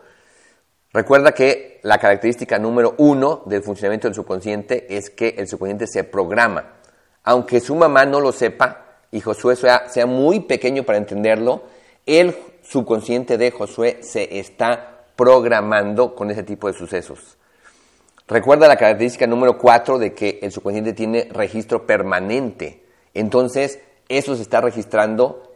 Recuerda 0.92 1.32
que 1.32 1.80
la 1.82 1.98
característica 1.98 2.58
número 2.58 2.94
uno 2.98 3.42
del 3.46 3.62
funcionamiento 3.62 4.08
del 4.08 4.14
subconsciente 4.14 4.96
es 4.96 5.10
que 5.10 5.34
el 5.36 5.46
subconsciente 5.46 5.86
se 5.86 6.04
programa. 6.04 6.74
Aunque 7.22 7.60
su 7.60 7.74
mamá 7.74 8.06
no 8.06 8.20
lo 8.20 8.32
sepa 8.32 9.00
y 9.10 9.20
Josué 9.20 9.56
sea, 9.56 10.06
muy 10.06 10.40
pequeño 10.40 10.84
para 10.84 10.98
entenderlo, 10.98 11.64
el 12.06 12.34
subconsciente 12.62 13.36
de 13.36 13.50
Josué 13.50 13.98
se 14.00 14.38
está 14.38 15.04
programando 15.16 16.14
con 16.14 16.30
ese 16.30 16.44
tipo 16.44 16.68
de 16.68 16.74
sucesos. 16.74 17.36
Recuerda 18.28 18.68
la 18.68 18.76
característica 18.76 19.26
número 19.26 19.58
cuatro 19.58 19.98
de 19.98 20.14
que 20.14 20.38
el 20.42 20.50
subconsciente 20.50 20.92
tiene 20.92 21.28
registro 21.30 21.86
permanente. 21.86 22.84
Entonces, 23.12 23.80
eso 24.08 24.36
se 24.36 24.42
está 24.42 24.60
registrando 24.60 25.54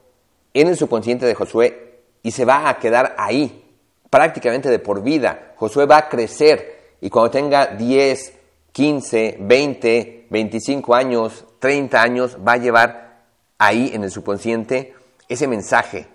en 0.55 0.69
el 0.69 0.77
subconsciente 0.77 1.27
de 1.27 1.35
Josué 1.35 2.01
y 2.23 2.33
se 2.33 2.45
va 2.45 2.69
a 2.69 2.79
quedar 2.79 3.15
ahí, 3.19 3.65
prácticamente 4.11 4.69
de 4.69 4.79
por 4.79 5.03
vida. 5.03 5.53
Josué 5.57 5.87
va 5.87 5.99
a 5.99 6.09
crecer 6.09 6.95
y 7.01 7.11
cuando 7.11 7.31
tenga 7.31 7.67
10, 7.67 8.35
15, 8.73 9.39
20, 9.41 10.27
25 10.31 10.95
años, 10.95 11.45
30 11.59 12.03
años, 12.03 12.39
va 12.47 12.53
a 12.53 12.59
llevar 12.59 13.25
ahí 13.59 13.91
en 13.93 14.05
el 14.05 14.11
subconsciente 14.11 14.95
ese 15.29 15.47
mensaje. 15.47 16.09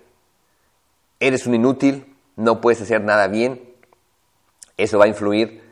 Eres 1.20 1.46
un 1.46 1.54
inútil, 1.54 2.14
no 2.36 2.60
puedes 2.60 2.80
hacer 2.82 3.02
nada 3.02 3.28
bien. 3.28 3.74
Eso 4.76 4.98
va 4.98 5.06
a 5.06 5.08
influir 5.08 5.62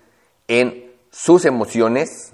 en 0.49 0.93
sus 1.11 1.45
emociones, 1.45 2.34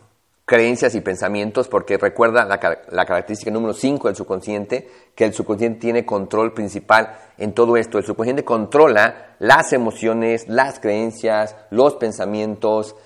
creencias 0.51 0.97
y 0.97 1.01
pensamientos, 1.01 1.69
porque 1.69 1.97
recuerda 1.97 2.45
la, 2.45 2.59
característica 2.59 3.53
número 3.53 3.73
5 3.73 4.09
del 4.09 4.17
subconsciente, 4.17 4.91
que 5.15 5.25
el 5.25 5.33
subconsciente 5.33 5.79
tiene 5.79 6.05
control 6.05 6.55
principal 6.55 7.17
en 7.39 7.53
todo 7.53 7.77
esto. 7.77 7.99
El 7.99 8.05
subconsciente 8.05 8.45
controla 8.45 9.37
las 9.39 9.73
emociones, 9.73 10.49
las 10.49 10.81
creencias, 10.81 11.55
los 11.71 11.95
pensamientos, 11.95 12.97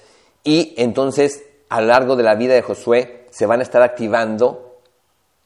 y 0.42 0.72
entonces 0.78 1.44
a 1.68 1.82
lo 1.82 1.88
largo 1.88 2.16
de 2.16 2.22
la 2.22 2.34
vida 2.34 2.54
de 2.54 2.62
Josué 2.62 3.26
se 3.28 3.44
van 3.44 3.60
a 3.60 3.64
estar 3.64 3.82
activando 3.82 4.80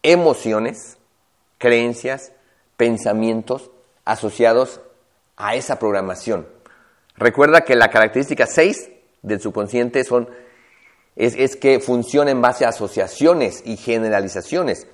emociones, 0.05 0.99
creencias, 1.59 2.31
pensamientos 2.77 3.73
asociados 4.05 4.81
a 5.37 5.57
esa 5.57 5.81
programación. 5.81 6.47
Recuerda 7.17 7.63
que 7.63 7.75
la 7.75 7.91
característica 7.91 8.47
6 8.47 8.89
del 9.23 9.41
subconsciente 9.41 10.05
son 10.05 10.29
es, 11.19 11.57
que 11.57 11.81
funciona 11.81 12.31
en 12.31 12.41
base 12.41 12.65
a 12.65 12.69
asociaciones 12.69 13.63
y 13.67 13.77
generalizaciones. 13.77 14.87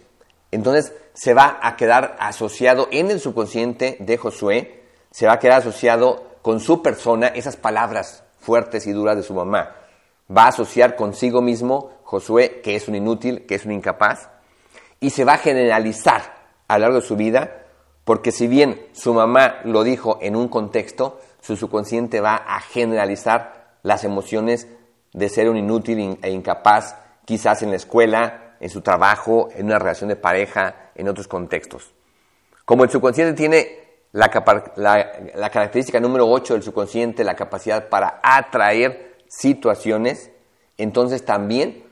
Entonces 0.50 0.94
se 1.12 1.34
va 1.34 1.58
a 1.62 1.76
quedar 1.76 2.16
asociado 2.18 2.88
en 2.90 3.10
el 3.10 3.20
subconsciente 3.20 3.98
de 4.00 4.16
Josué, 4.16 4.84
se 5.10 5.26
va 5.26 5.34
a 5.34 5.38
quedar 5.38 5.60
asociado 5.60 6.24
con 6.40 6.60
su 6.60 6.82
persona 6.82 7.28
esas 7.28 7.56
palabras 7.56 8.24
fuertes 8.38 8.86
y 8.86 8.92
duras 8.92 9.16
de 9.16 9.22
su 9.22 9.34
mamá. 9.34 9.76
Va 10.34 10.44
a 10.44 10.48
asociar 10.48 10.96
consigo 10.96 11.42
mismo 11.42 11.92
Josué 12.04 12.62
que 12.62 12.74
es 12.74 12.88
un 12.88 12.94
inútil, 12.94 13.44
que 13.46 13.56
es 13.56 13.66
un 13.66 13.72
incapaz, 13.72 14.30
y 15.00 15.10
se 15.10 15.24
va 15.24 15.34
a 15.34 15.38
generalizar 15.38 16.34
a 16.68 16.78
lo 16.78 16.82
largo 16.82 17.00
de 17.00 17.06
su 17.06 17.16
vida, 17.16 17.66
porque 18.04 18.32
si 18.32 18.46
bien 18.46 18.86
su 18.92 19.12
mamá 19.12 19.60
lo 19.64 19.82
dijo 19.82 20.18
en 20.22 20.36
un 20.36 20.48
contexto, 20.48 21.20
su 21.42 21.56
subconsciente 21.56 22.22
va 22.22 22.36
a 22.36 22.60
generalizar 22.60 23.76
las 23.82 24.04
emociones 24.04 24.66
de 25.14 25.28
ser 25.30 25.48
un 25.48 25.56
inútil 25.56 26.18
e 26.20 26.30
incapaz, 26.30 26.96
quizás 27.24 27.62
en 27.62 27.70
la 27.70 27.76
escuela, 27.76 28.56
en 28.60 28.68
su 28.68 28.82
trabajo, 28.82 29.48
en 29.54 29.66
una 29.66 29.78
relación 29.78 30.08
de 30.08 30.16
pareja, 30.16 30.90
en 30.94 31.08
otros 31.08 31.28
contextos. 31.28 31.94
Como 32.64 32.84
el 32.84 32.90
subconsciente 32.90 33.32
tiene 33.34 33.78
la, 34.12 34.30
característica 34.30 36.00
número 36.00 36.28
8 36.28 36.54
del 36.54 36.62
subconsciente, 36.62 37.24
la 37.24 37.36
capacidad 37.36 37.88
para 37.88 38.20
atraer 38.22 39.16
situaciones, 39.28 40.30
entonces 40.76 41.24
también 41.24 41.84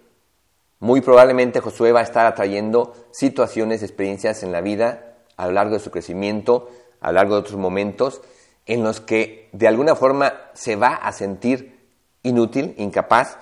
muy 0.78 1.00
probablemente 1.00 1.60
Josué 1.60 1.92
va 1.92 2.00
a 2.00 2.04
estar 2.04 2.26
atrayendo 2.26 2.94
situaciones, 3.12 3.82
experiencias 3.82 4.42
en 4.42 4.50
la 4.50 4.60
vida 4.60 5.14
a 5.36 5.46
lo 5.46 5.52
largo 5.52 5.74
de 5.74 5.80
su 5.80 5.90
crecimiento, 5.90 6.70
a 7.00 7.08
lo 7.08 7.14
largo 7.14 7.34
de 7.34 7.40
otros 7.40 7.58
momentos, 7.58 8.20
en 8.66 8.82
los 8.82 9.00
que 9.00 9.48
de 9.52 9.68
alguna 9.68 9.94
forma 9.94 10.34
se 10.54 10.74
va 10.74 10.94
a 10.94 11.12
sentir 11.12 11.81
inútil, 12.22 12.74
incapaz, 12.78 13.38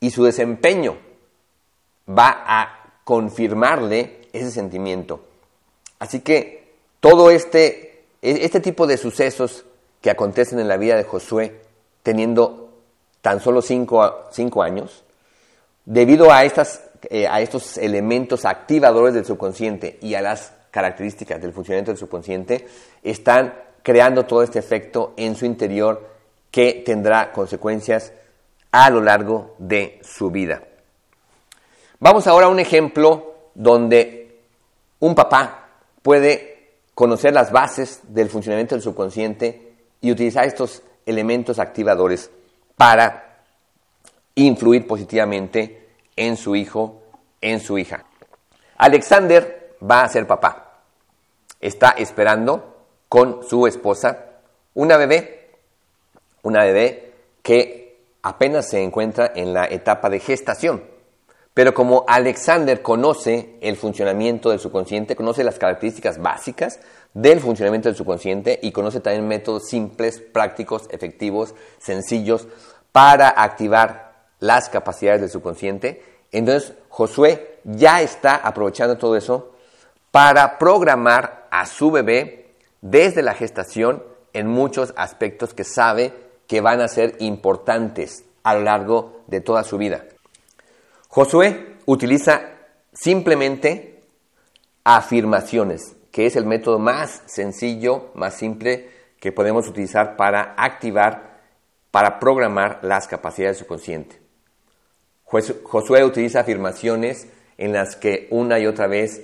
y 0.00 0.10
su 0.10 0.24
desempeño 0.24 0.96
va 2.08 2.44
a 2.46 2.94
confirmarle 3.04 4.28
ese 4.32 4.50
sentimiento. 4.50 5.20
Así 5.98 6.20
que 6.20 6.74
todo 7.00 7.30
este, 7.30 8.04
este 8.22 8.60
tipo 8.60 8.86
de 8.86 8.96
sucesos 8.96 9.64
que 10.00 10.10
acontecen 10.10 10.58
en 10.58 10.68
la 10.68 10.76
vida 10.76 10.96
de 10.96 11.04
Josué, 11.04 11.60
teniendo 12.02 12.70
tan 13.20 13.40
solo 13.40 13.62
cinco, 13.62 14.26
cinco 14.32 14.62
años, 14.62 15.04
debido 15.84 16.32
a, 16.32 16.44
estas, 16.44 16.82
eh, 17.08 17.26
a 17.28 17.40
estos 17.40 17.78
elementos 17.78 18.44
activadores 18.44 19.14
del 19.14 19.24
subconsciente 19.24 19.98
y 20.00 20.14
a 20.14 20.22
las 20.22 20.52
características 20.70 21.40
del 21.40 21.52
funcionamiento 21.52 21.92
del 21.92 21.98
subconsciente, 21.98 22.66
están 23.02 23.54
creando 23.82 24.24
todo 24.24 24.42
este 24.42 24.58
efecto 24.58 25.12
en 25.16 25.36
su 25.36 25.44
interior 25.44 26.08
que 26.50 26.82
tendrá 26.84 27.32
consecuencias 27.32 28.12
a 28.72 28.90
lo 28.90 29.00
largo 29.00 29.54
de 29.58 30.00
su 30.02 30.30
vida. 30.30 30.62
Vamos 32.00 32.26
ahora 32.26 32.46
a 32.46 32.50
un 32.50 32.58
ejemplo 32.58 33.34
donde 33.54 34.40
un 34.98 35.14
papá 35.14 35.68
puede 36.02 36.72
conocer 36.94 37.32
las 37.32 37.52
bases 37.52 38.00
del 38.08 38.28
funcionamiento 38.28 38.74
del 38.74 38.82
subconsciente 38.82 39.74
y 40.00 40.10
utilizar 40.10 40.46
estos 40.46 40.82
elementos 41.06 41.58
activadores 41.58 42.30
para 42.76 43.44
influir 44.34 44.86
positivamente 44.86 45.90
en 46.16 46.36
su 46.36 46.56
hijo, 46.56 47.02
en 47.40 47.60
su 47.60 47.78
hija. 47.78 48.04
Alexander 48.78 49.76
va 49.88 50.02
a 50.02 50.08
ser 50.08 50.26
papá. 50.26 50.80
Está 51.60 51.90
esperando 51.90 52.86
con 53.08 53.44
su 53.48 53.66
esposa 53.66 54.26
una 54.74 54.96
bebé, 54.96 55.50
una 56.42 56.64
bebé 56.64 57.12
que 57.42 57.81
apenas 58.22 58.68
se 58.68 58.82
encuentra 58.82 59.32
en 59.34 59.52
la 59.52 59.66
etapa 59.66 60.08
de 60.08 60.20
gestación. 60.20 60.84
Pero 61.54 61.74
como 61.74 62.04
Alexander 62.08 62.80
conoce 62.80 63.58
el 63.60 63.76
funcionamiento 63.76 64.50
del 64.50 64.60
subconsciente, 64.60 65.16
conoce 65.16 65.44
las 65.44 65.58
características 65.58 66.18
básicas 66.18 66.80
del 67.12 67.40
funcionamiento 67.40 67.90
del 67.90 67.96
subconsciente 67.96 68.58
y 68.62 68.72
conoce 68.72 69.00
también 69.00 69.28
métodos 69.28 69.68
simples, 69.68 70.20
prácticos, 70.20 70.88
efectivos, 70.90 71.54
sencillos 71.78 72.48
para 72.92 73.28
activar 73.28 74.12
las 74.38 74.68
capacidades 74.68 75.20
del 75.20 75.30
subconsciente, 75.30 76.02
entonces 76.32 76.72
Josué 76.88 77.58
ya 77.64 78.02
está 78.02 78.34
aprovechando 78.34 78.98
todo 78.98 79.16
eso 79.16 79.52
para 80.10 80.58
programar 80.58 81.46
a 81.50 81.66
su 81.66 81.90
bebé 81.90 82.54
desde 82.80 83.22
la 83.22 83.34
gestación 83.34 84.02
en 84.32 84.48
muchos 84.48 84.94
aspectos 84.96 85.54
que 85.54 85.64
sabe 85.64 86.12
que 86.52 86.60
van 86.60 86.82
a 86.82 86.88
ser 86.88 87.16
importantes 87.20 88.26
a 88.42 88.52
lo 88.52 88.60
largo 88.60 89.22
de 89.26 89.40
toda 89.40 89.64
su 89.64 89.78
vida. 89.78 90.04
Josué 91.08 91.76
utiliza 91.86 92.42
simplemente 92.92 94.02
afirmaciones, 94.84 95.96
que 96.10 96.26
es 96.26 96.36
el 96.36 96.44
método 96.44 96.78
más 96.78 97.22
sencillo, 97.24 98.10
más 98.14 98.34
simple 98.34 98.90
que 99.18 99.32
podemos 99.32 99.66
utilizar 99.66 100.14
para 100.18 100.52
activar, 100.58 101.40
para 101.90 102.20
programar 102.20 102.80
las 102.82 103.08
capacidades 103.08 103.56
subconscientes. 103.56 104.20
Josué 105.24 106.04
utiliza 106.04 106.40
afirmaciones 106.40 107.28
en 107.56 107.72
las 107.72 107.96
que 107.96 108.28
una 108.28 108.58
y 108.58 108.66
otra 108.66 108.88
vez 108.88 109.22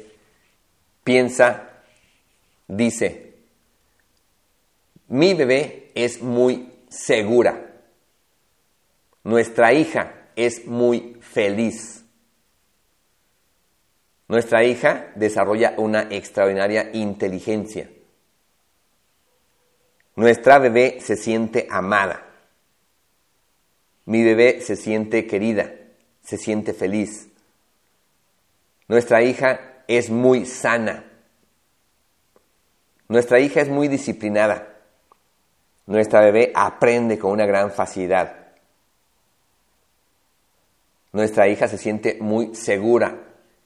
piensa, 1.04 1.82
dice, 2.68 3.34
mi 5.08 5.34
bebé 5.34 5.90
es 5.94 6.22
muy 6.22 6.77
segura. 6.88 7.82
Nuestra 9.24 9.72
hija 9.72 10.30
es 10.36 10.66
muy 10.66 11.18
feliz. 11.20 12.04
Nuestra 14.28 14.64
hija 14.64 15.10
desarrolla 15.14 15.74
una 15.78 16.02
extraordinaria 16.10 16.90
inteligencia. 16.92 17.90
Nuestra 20.16 20.58
bebé 20.58 20.98
se 21.00 21.16
siente 21.16 21.66
amada. 21.70 22.24
Mi 24.04 24.24
bebé 24.24 24.60
se 24.60 24.76
siente 24.76 25.26
querida, 25.26 25.72
se 26.22 26.38
siente 26.38 26.72
feliz. 26.72 27.28
Nuestra 28.88 29.22
hija 29.22 29.82
es 29.86 30.10
muy 30.10 30.46
sana. 30.46 31.04
Nuestra 33.08 33.40
hija 33.40 33.60
es 33.60 33.68
muy 33.68 33.88
disciplinada. 33.88 34.77
Nuestra 35.88 36.20
bebé 36.20 36.52
aprende 36.54 37.18
con 37.18 37.32
una 37.32 37.46
gran 37.46 37.70
facilidad. 37.70 38.36
Nuestra 41.12 41.48
hija 41.48 41.66
se 41.66 41.78
siente 41.78 42.18
muy 42.20 42.54
segura 42.54 43.16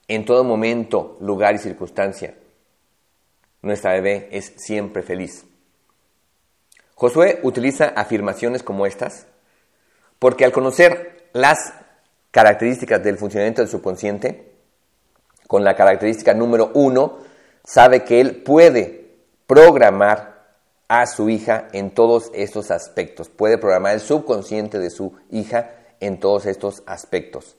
en 0.07 0.25
todo 0.25 0.45
momento, 0.45 1.17
lugar 1.21 1.57
y 1.57 1.59
circunstancia. 1.59 2.37
Nuestra 3.61 3.95
bebé 3.95 4.29
es 4.31 4.53
siempre 4.57 5.03
feliz. 5.03 5.45
Josué 6.95 7.41
utiliza 7.43 7.87
afirmaciones 7.87 8.63
como 8.63 8.87
estas 8.87 9.27
porque 10.21 10.45
al 10.45 10.53
conocer 10.53 11.29
las 11.33 11.75
características 12.31 13.03
del 13.03 13.19
funcionamiento 13.19 13.63
del 13.63 13.69
subconsciente, 13.69 14.53
con 15.49 15.65
la 15.65 15.75
característica 15.75 16.35
número 16.35 16.71
uno, 16.75 17.19
sabe 17.65 18.05
que 18.05 18.21
él 18.21 18.37
puede 18.45 19.17
programar 19.49 20.32
a 20.95 21.07
su 21.07 21.31
hija 21.31 21.69
en 21.73 21.91
todos 21.91 22.31
estos 22.35 22.71
aspectos, 22.71 23.31
puede 23.31 23.57
programar 23.57 23.95
el 23.95 24.01
subconsciente 24.01 24.79
de 24.79 24.91
su 24.91 25.15
hija 25.31 25.71
en 26.01 26.21
todos 26.21 26.45
estos 26.45 26.83
aspectos. 26.85 27.57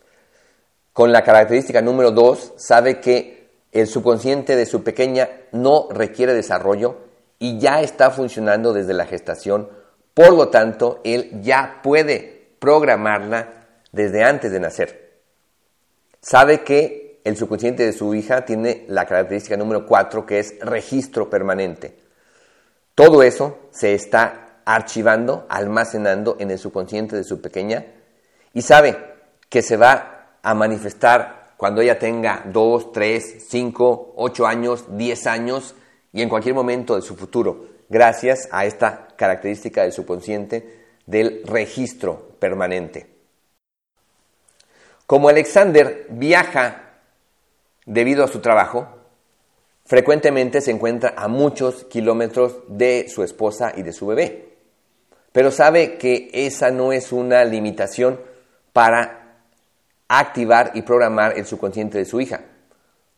Con 0.93 1.11
la 1.11 1.23
característica 1.23 1.81
número 1.81 2.11
dos, 2.11 2.53
sabe 2.57 2.99
que 2.99 3.49
el 3.71 3.87
subconsciente 3.87 4.55
de 4.55 4.67
su 4.67 4.83
pequeña 4.83 5.31
no 5.51 5.87
requiere 5.89 6.35
desarrollo 6.35 6.97
y 7.39 7.57
ya 7.57 7.81
está 7.81 8.11
funcionando 8.11 8.71
desde 8.71 8.93
la 8.93 9.07
gestación, 9.07 9.67
por 10.13 10.33
lo 10.33 10.49
tanto, 10.49 11.01
él 11.03 11.41
ya 11.41 11.79
puede 11.81 12.51
programarla 12.59 13.65
desde 13.91 14.23
antes 14.23 14.51
de 14.51 14.59
nacer. 14.59 15.21
Sabe 16.21 16.61
que 16.61 17.19
el 17.23 17.35
subconsciente 17.35 17.83
de 17.83 17.93
su 17.93 18.13
hija 18.13 18.45
tiene 18.45 18.85
la 18.89 19.07
característica 19.07 19.57
número 19.57 19.87
cuatro, 19.87 20.23
que 20.23 20.37
es 20.37 20.59
registro 20.59 21.31
permanente. 21.31 22.02
Todo 22.95 23.23
eso 23.23 23.57
se 23.71 23.93
está 23.93 24.59
archivando, 24.65 25.45
almacenando 25.49 26.37
en 26.39 26.51
el 26.51 26.59
subconsciente 26.59 27.15
de 27.15 27.23
su 27.23 27.41
pequeña 27.41 27.85
y 28.53 28.61
sabe 28.61 28.97
que 29.49 29.61
se 29.61 29.77
va 29.77 30.37
a 30.41 30.53
manifestar 30.53 31.53
cuando 31.57 31.81
ella 31.81 31.97
tenga 31.97 32.43
2, 32.45 32.91
3, 32.91 33.45
5, 33.47 34.13
8 34.15 34.47
años, 34.47 34.85
10 34.89 35.27
años 35.27 35.75
y 36.11 36.21
en 36.21 36.29
cualquier 36.29 36.53
momento 36.53 36.95
de 36.95 37.01
su 37.01 37.15
futuro, 37.15 37.67
gracias 37.89 38.47
a 38.51 38.65
esta 38.65 39.07
característica 39.15 39.81
del 39.81 39.91
subconsciente 39.91 40.83
del 41.05 41.41
registro 41.45 42.35
permanente. 42.39 43.07
Como 45.07 45.29
Alexander 45.29 46.07
viaja 46.09 46.93
debido 47.85 48.23
a 48.23 48.27
su 48.27 48.39
trabajo, 48.39 49.02
frecuentemente 49.85 50.61
se 50.61 50.71
encuentra 50.71 51.13
a 51.17 51.27
muchos 51.27 51.85
kilómetros 51.85 52.57
de 52.67 53.07
su 53.09 53.23
esposa 53.23 53.73
y 53.75 53.83
de 53.83 53.93
su 53.93 54.07
bebé, 54.07 54.53
pero 55.31 55.51
sabe 55.51 55.97
que 55.97 56.29
esa 56.33 56.71
no 56.71 56.93
es 56.93 57.11
una 57.11 57.43
limitación 57.43 58.19
para 58.71 59.37
activar 60.07 60.71
y 60.75 60.83
programar 60.83 61.37
el 61.37 61.45
subconsciente 61.45 61.97
de 61.97 62.05
su 62.05 62.21
hija. 62.21 62.41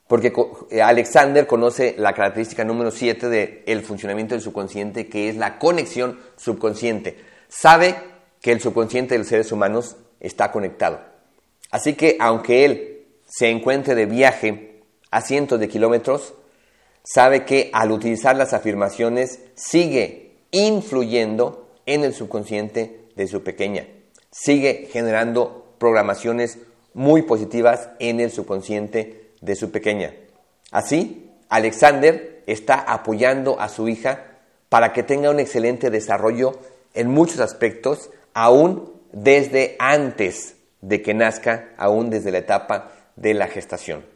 Porque 0.07 0.31
eh, 0.69 0.81
Alexander 0.81 1.47
conoce 1.47 1.95
la 1.97 2.13
característica 2.13 2.63
número 2.63 2.91
7 2.91 3.27
del 3.27 3.81
funcionamiento 3.81 4.35
del 4.35 4.41
subconsciente, 4.41 5.07
que 5.07 5.29
es 5.29 5.35
la 5.35 5.57
conexión 5.57 6.19
subconsciente. 6.35 7.17
Sabe 7.47 7.95
que 8.39 8.51
el 8.51 8.61
subconsciente 8.61 9.15
de 9.15 9.19
los 9.19 9.27
seres 9.27 9.51
humanos 9.51 9.97
está 10.19 10.51
conectado. 10.51 11.01
Así 11.71 11.93
que 11.93 12.17
aunque 12.19 12.65
él 12.65 13.05
se 13.27 13.49
encuentre 13.49 13.95
de 13.95 14.05
viaje 14.05 14.83
a 15.09 15.21
cientos 15.21 15.59
de 15.59 15.67
kilómetros, 15.67 16.35
sabe 17.05 17.45
que 17.45 17.69
al 17.71 17.91
utilizar 17.91 18.35
las 18.35 18.53
afirmaciones 18.53 19.39
sigue 19.53 20.37
influyendo 20.51 21.69
en 21.85 22.03
el 22.03 22.13
subconsciente 22.13 23.07
de 23.15 23.27
su 23.27 23.43
pequeña. 23.43 23.87
Sigue 24.31 24.89
generando 24.91 25.75
programaciones 25.77 26.57
muy 26.93 27.21
positivas 27.21 27.89
en 27.99 28.19
el 28.19 28.31
subconsciente 28.31 29.31
de 29.41 29.55
su 29.55 29.71
pequeña. 29.71 30.13
Así, 30.71 31.31
Alexander 31.49 32.43
está 32.47 32.75
apoyando 32.75 33.59
a 33.59 33.69
su 33.69 33.87
hija 33.87 34.25
para 34.69 34.93
que 34.93 35.03
tenga 35.03 35.29
un 35.29 35.39
excelente 35.39 35.89
desarrollo 35.89 36.59
en 36.93 37.09
muchos 37.09 37.39
aspectos, 37.39 38.09
aún 38.33 38.93
desde 39.11 39.75
antes 39.79 40.55
de 40.81 41.01
que 41.01 41.13
nazca, 41.13 41.69
aún 41.77 42.09
desde 42.09 42.31
la 42.31 42.39
etapa 42.39 42.91
de 43.15 43.33
la 43.33 43.47
gestación. 43.47 44.14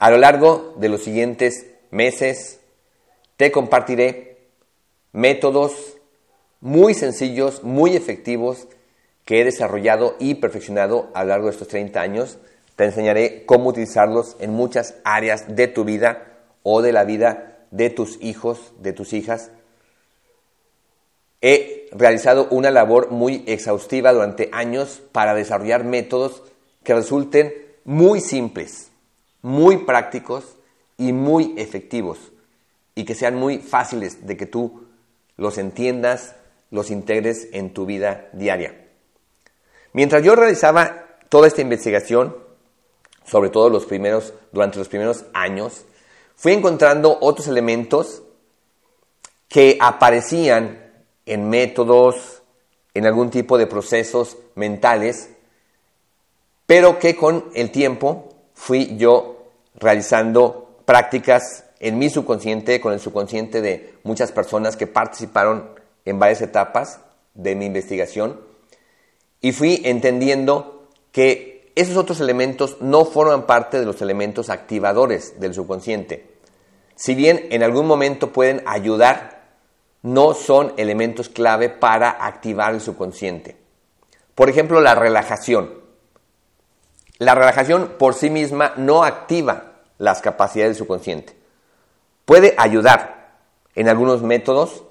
A 0.00 0.10
lo 0.10 0.16
largo 0.16 0.72
de 0.78 0.88
los 0.88 1.02
siguientes 1.04 1.66
meses 1.90 2.60
te 3.36 3.52
compartiré 3.52 4.38
métodos 5.12 5.98
muy 6.60 6.94
sencillos, 6.94 7.62
muy 7.64 7.96
efectivos 7.96 8.66
que 9.26 9.42
he 9.42 9.44
desarrollado 9.44 10.16
y 10.18 10.36
perfeccionado 10.36 11.10
a 11.12 11.22
lo 11.22 11.28
largo 11.28 11.46
de 11.48 11.52
estos 11.52 11.68
30 11.68 12.00
años. 12.00 12.38
Te 12.76 12.86
enseñaré 12.86 13.44
cómo 13.44 13.68
utilizarlos 13.68 14.36
en 14.40 14.52
muchas 14.52 14.94
áreas 15.04 15.54
de 15.54 15.68
tu 15.68 15.84
vida 15.84 16.38
o 16.62 16.80
de 16.80 16.92
la 16.92 17.04
vida 17.04 17.58
de 17.70 17.90
tus 17.90 18.16
hijos, 18.22 18.72
de 18.78 18.94
tus 18.94 19.12
hijas. 19.12 19.50
He 21.42 21.90
realizado 21.92 22.48
una 22.50 22.70
labor 22.70 23.10
muy 23.10 23.44
exhaustiva 23.46 24.14
durante 24.14 24.48
años 24.50 25.02
para 25.12 25.34
desarrollar 25.34 25.84
métodos 25.84 26.42
que 26.84 26.94
resulten 26.94 27.52
muy 27.84 28.22
simples, 28.22 28.89
muy 29.42 29.78
prácticos 29.78 30.56
y 30.96 31.12
muy 31.12 31.54
efectivos 31.56 32.32
y 32.94 33.04
que 33.04 33.14
sean 33.14 33.36
muy 33.36 33.58
fáciles 33.58 34.26
de 34.26 34.36
que 34.36 34.46
tú 34.46 34.86
los 35.36 35.58
entiendas, 35.58 36.36
los 36.70 36.90
integres 36.90 37.48
en 37.52 37.72
tu 37.72 37.86
vida 37.86 38.28
diaria. 38.32 38.88
Mientras 39.92 40.22
yo 40.22 40.36
realizaba 40.36 41.16
toda 41.28 41.48
esta 41.48 41.62
investigación, 41.62 42.36
sobre 43.24 43.50
todo 43.50 43.70
los 43.70 43.86
primeros, 43.86 44.34
durante 44.52 44.78
los 44.78 44.88
primeros 44.88 45.24
años, 45.32 45.84
fui 46.36 46.52
encontrando 46.52 47.16
otros 47.20 47.48
elementos 47.48 48.22
que 49.48 49.78
aparecían 49.80 50.92
en 51.26 51.48
métodos, 51.48 52.42
en 52.94 53.06
algún 53.06 53.30
tipo 53.30 53.58
de 53.58 53.66
procesos 53.66 54.36
mentales, 54.54 55.30
pero 56.66 56.98
que 56.98 57.16
con 57.16 57.50
el 57.54 57.70
tiempo 57.70 58.29
fui 58.60 58.98
yo 58.98 59.46
realizando 59.74 60.82
prácticas 60.84 61.64
en 61.78 61.98
mi 61.98 62.10
subconsciente, 62.10 62.78
con 62.78 62.92
el 62.92 63.00
subconsciente 63.00 63.62
de 63.62 63.94
muchas 64.02 64.32
personas 64.32 64.76
que 64.76 64.86
participaron 64.86 65.70
en 66.04 66.18
varias 66.18 66.42
etapas 66.42 67.00
de 67.32 67.54
mi 67.54 67.64
investigación 67.64 68.38
y 69.40 69.52
fui 69.52 69.80
entendiendo 69.86 70.90
que 71.10 71.72
esos 71.74 71.96
otros 71.96 72.20
elementos 72.20 72.76
no 72.82 73.06
forman 73.06 73.46
parte 73.46 73.80
de 73.80 73.86
los 73.86 74.02
elementos 74.02 74.50
activadores 74.50 75.40
del 75.40 75.54
subconsciente. 75.54 76.26
Si 76.96 77.14
bien 77.14 77.46
en 77.50 77.62
algún 77.62 77.86
momento 77.86 78.30
pueden 78.30 78.62
ayudar, 78.66 79.54
no 80.02 80.34
son 80.34 80.74
elementos 80.76 81.30
clave 81.30 81.70
para 81.70 82.10
activar 82.10 82.74
el 82.74 82.82
subconsciente. 82.82 83.56
Por 84.34 84.50
ejemplo, 84.50 84.82
la 84.82 84.94
relajación. 84.94 85.79
La 87.20 87.34
relajación 87.34 87.96
por 87.98 88.14
sí 88.14 88.30
misma 88.30 88.72
no 88.78 89.04
activa 89.04 89.74
las 89.98 90.22
capacidades 90.22 90.70
del 90.70 90.78
subconsciente. 90.78 91.36
Puede 92.24 92.54
ayudar 92.56 93.34
en 93.74 93.90
algunos 93.90 94.22
métodos 94.22 94.84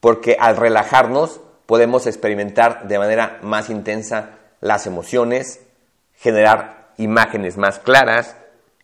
porque 0.00 0.38
al 0.40 0.56
relajarnos 0.56 1.42
podemos 1.66 2.06
experimentar 2.06 2.88
de 2.88 2.98
manera 2.98 3.38
más 3.42 3.68
intensa 3.68 4.30
las 4.62 4.86
emociones, 4.86 5.60
generar 6.14 6.88
imágenes 6.96 7.58
más 7.58 7.78
claras, 7.78 8.36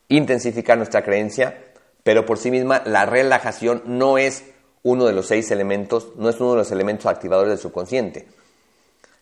intensificar 0.08 0.76
nuestra 0.76 1.02
creencia, 1.02 1.64
pero 2.02 2.26
por 2.26 2.36
sí 2.36 2.50
misma 2.50 2.82
la 2.84 3.06
relajación 3.06 3.82
no 3.86 4.18
es 4.18 4.44
uno 4.82 5.06
de 5.06 5.14
los 5.14 5.28
seis 5.28 5.50
elementos, 5.50 6.08
no 6.16 6.28
es 6.28 6.38
uno 6.38 6.50
de 6.50 6.58
los 6.58 6.70
elementos 6.70 7.06
activadores 7.06 7.48
del 7.48 7.58
subconsciente. 7.58 8.28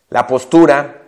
La 0.09 0.27
postura, 0.27 1.01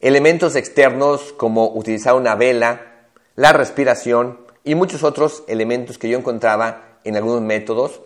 elementos 0.00 0.56
externos 0.56 1.32
como 1.34 1.72
utilizar 1.72 2.14
una 2.14 2.34
vela, 2.34 3.06
la 3.36 3.52
respiración 3.52 4.40
y 4.64 4.74
muchos 4.74 5.04
otros 5.04 5.44
elementos 5.46 5.98
que 5.98 6.08
yo 6.08 6.18
encontraba 6.18 6.98
en 7.04 7.16
algunos 7.16 7.42
métodos, 7.42 8.00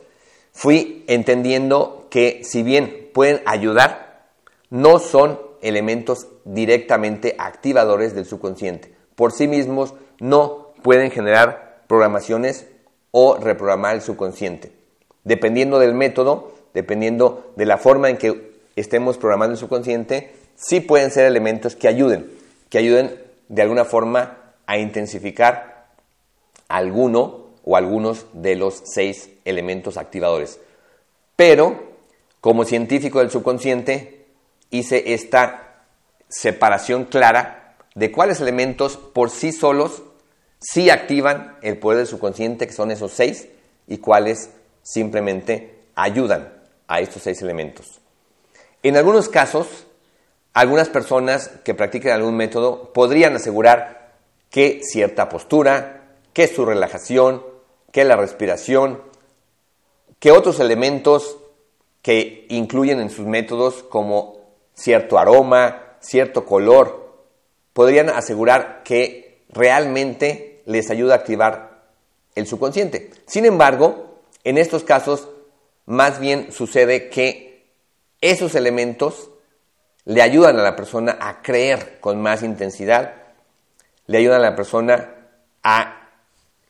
fui 0.53 1.05
entendiendo 1.09 2.07
que 2.11 2.43
si 2.45 2.63
bien 2.63 3.11
pueden 3.13 3.43
ayudar, 3.47 4.29
no 4.71 4.99
son 4.99 5.41
elementos 5.63 6.29
directamente 6.45 7.35
activadores 7.39 8.15
del 8.15 8.27
subconsciente. 8.27 8.95
Por 9.15 9.33
sí 9.33 9.49
mismos 9.49 9.95
no 10.21 10.73
pueden 10.83 11.11
generar 11.11 11.85
programaciones 11.87 12.67
o 13.11 13.37
reprogramar 13.37 13.95
el 13.95 14.03
subconsciente. 14.03 14.73
Dependiendo 15.25 15.79
del 15.79 15.95
método, 15.95 16.53
dependiendo 16.75 17.53
de 17.57 17.67
la 17.67 17.79
forma 17.79 18.11
en 18.11 18.19
que 18.19 18.53
estemos 18.77 19.17
programando 19.17 19.53
el 19.53 19.59
subconsciente, 19.59 20.35
sí 20.57 20.81
pueden 20.81 21.11
ser 21.11 21.27
elementos 21.27 21.77
que 21.77 21.89
ayuden, 21.89 22.31
que 22.69 22.79
ayuden 22.79 23.21
de 23.49 23.63
alguna 23.63 23.85
forma 23.85 24.39
a 24.67 24.79
intensificar 24.79 25.87
alguno 26.69 27.45
o 27.65 27.77
algunos 27.77 28.27
de 28.33 28.57
los 28.57 28.83
seis 28.85 29.31
elementos 29.45 29.97
activadores. 29.97 30.59
Pero, 31.37 31.95
como 32.41 32.65
científico 32.65 33.21
del 33.21 33.31
subconsciente, 33.31 34.27
hice 34.71 35.15
esta 35.15 35.85
separación 36.29 37.05
clara 37.05 37.77
de 37.95 38.11
cuáles 38.11 38.41
elementos 38.41 38.97
por 38.97 39.31
sí 39.31 39.53
solos 39.53 40.03
sí 40.59 40.91
activan 40.91 41.57
el 41.63 41.79
poder 41.79 41.99
del 41.99 42.07
subconsciente, 42.07 42.67
que 42.67 42.73
son 42.73 42.91
esos 42.91 43.13
seis, 43.13 43.49
y 43.87 43.99
cuáles 43.99 44.51
simplemente 44.83 45.79
ayudan 45.95 46.53
a 46.89 47.01
estos 47.01 47.23
seis 47.23 47.41
elementos. 47.43 48.01
En 48.83 48.97
algunos 48.97 49.29
casos, 49.29 49.84
algunas 50.55 50.89
personas 50.89 51.51
que 51.65 51.75
practiquen 51.75 52.13
algún 52.13 52.37
método 52.37 52.93
podrían 52.93 53.35
asegurar 53.35 54.15
que 54.51 54.81
cierta 54.85 55.29
postura, 55.29 56.17
que 56.33 56.47
su 56.47 56.65
relajación, 56.65 57.45
que 57.91 58.05
la 58.05 58.17
respiración, 58.17 59.03
que 60.21 60.31
otros 60.31 60.61
elementos 60.61 61.39
que 62.03 62.47
incluyen 62.51 63.01
en 63.01 63.11
sus 63.11 63.27
métodos 63.27 63.83
como 63.83 64.39
cierto 64.75 65.19
aroma, 65.19 65.97
cierto 66.01 66.45
color, 66.45 67.25
podrían 67.73 68.09
asegurar 68.09 68.83
que 68.85 69.43
realmente 69.49 70.63
les 70.67 70.89
ayuda 70.91 71.15
a 71.15 71.19
activar 71.19 71.85
el 72.37 72.47
subconsciente. 72.47 73.11
Sin 73.27 73.45
embargo, 73.45 74.21
en 74.45 74.59
estos 74.59 74.85
casos, 74.85 75.29
más 75.87 76.21
bien 76.21 76.53
sucede 76.53 77.09
que 77.11 77.67
esos 78.21 78.55
elementos 78.55 79.31
le 80.05 80.23
ayudan 80.23 80.59
a 80.59 80.63
la 80.63 80.77
persona 80.77 81.17
a 81.21 81.43
creer 81.43 81.99
con 82.01 82.21
más 82.21 82.43
intensidad, 82.43 83.15
le 84.07 84.19
ayudan 84.19 84.41
a 84.41 84.51
la 84.51 84.57
persona 84.57 85.15
a 85.63 86.11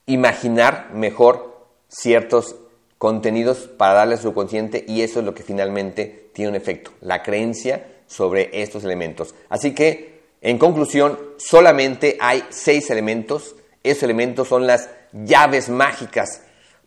imaginar 0.06 0.90
mejor 0.92 1.66
ciertos 1.88 2.56
contenidos 2.98 3.68
para 3.76 3.94
darle 3.94 4.14
a 4.14 4.18
su 4.18 4.32
consciente 4.34 4.84
y 4.86 5.02
eso 5.02 5.20
es 5.20 5.26
lo 5.26 5.34
que 5.34 5.42
finalmente 5.42 6.30
tiene 6.32 6.50
un 6.50 6.56
efecto, 6.56 6.92
la 7.00 7.22
creencia 7.22 7.86
sobre 8.06 8.50
estos 8.62 8.84
elementos. 8.84 9.34
Así 9.48 9.74
que, 9.74 10.22
en 10.40 10.58
conclusión, 10.58 11.18
solamente 11.38 12.18
hay 12.20 12.44
seis 12.50 12.90
elementos. 12.90 13.56
Esos 13.82 14.04
elementos 14.04 14.48
son 14.48 14.66
las 14.66 14.90
llaves 15.12 15.68
mágicas 15.68 16.42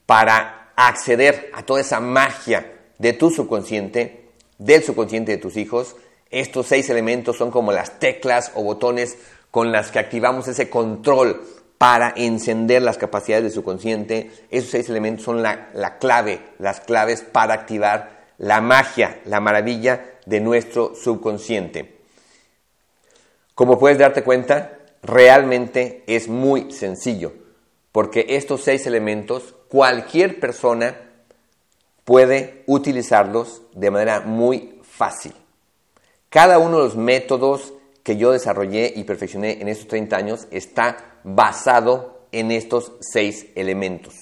para 0.05 0.71
acceder 0.75 1.49
a 1.53 1.63
toda 1.63 1.81
esa 1.81 1.99
magia 1.99 2.73
de 2.97 3.13
tu 3.13 3.31
subconsciente, 3.31 4.29
del 4.57 4.83
subconsciente 4.83 5.31
de 5.31 5.37
tus 5.37 5.57
hijos. 5.57 5.95
Estos 6.29 6.67
seis 6.67 6.89
elementos 6.89 7.37
son 7.37 7.51
como 7.51 7.71
las 7.71 7.99
teclas 7.99 8.51
o 8.55 8.63
botones 8.63 9.17
con 9.51 9.71
las 9.71 9.91
que 9.91 9.99
activamos 9.99 10.47
ese 10.47 10.69
control 10.69 11.41
para 11.77 12.13
encender 12.15 12.81
las 12.81 12.97
capacidades 12.97 13.45
de 13.45 13.51
su 13.51 13.63
consciente. 13.63 14.31
Esos 14.49 14.71
seis 14.71 14.89
elementos 14.89 15.25
son 15.25 15.41
la, 15.41 15.69
la, 15.73 15.97
clave, 15.99 16.41
las 16.59 16.81
claves 16.81 17.21
para 17.21 17.53
activar 17.53 18.27
la 18.37 18.61
magia, 18.61 19.19
la 19.25 19.39
maravilla 19.39 20.17
de 20.25 20.41
nuestro 20.41 20.93
subconsciente. 20.95 21.97
Como 23.55 23.79
puedes 23.79 23.97
darte 23.97 24.23
cuenta, 24.23 24.79
realmente 25.01 26.03
es 26.07 26.27
muy 26.27 26.71
sencillo, 26.71 27.33
porque 27.91 28.25
estos 28.29 28.61
seis 28.61 28.85
elementos 28.85 29.55
cualquier 29.69 30.39
persona 30.39 30.95
puede 32.03 32.63
utilizarlos 32.67 33.63
de 33.73 33.91
manera 33.91 34.21
muy 34.21 34.79
fácil. 34.83 35.33
Cada 36.37 36.59
uno 36.59 36.77
de 36.77 36.83
los 36.83 36.95
métodos 36.95 37.73
que 38.03 38.15
yo 38.15 38.31
desarrollé 38.31 38.93
y 38.95 39.05
perfeccioné 39.05 39.59
en 39.59 39.69
estos 39.69 39.87
30 39.87 40.15
años 40.15 40.47
está 40.51 41.15
basado 41.23 42.27
en 42.31 42.51
estos 42.51 42.91
seis 42.99 43.47
elementos. 43.55 44.13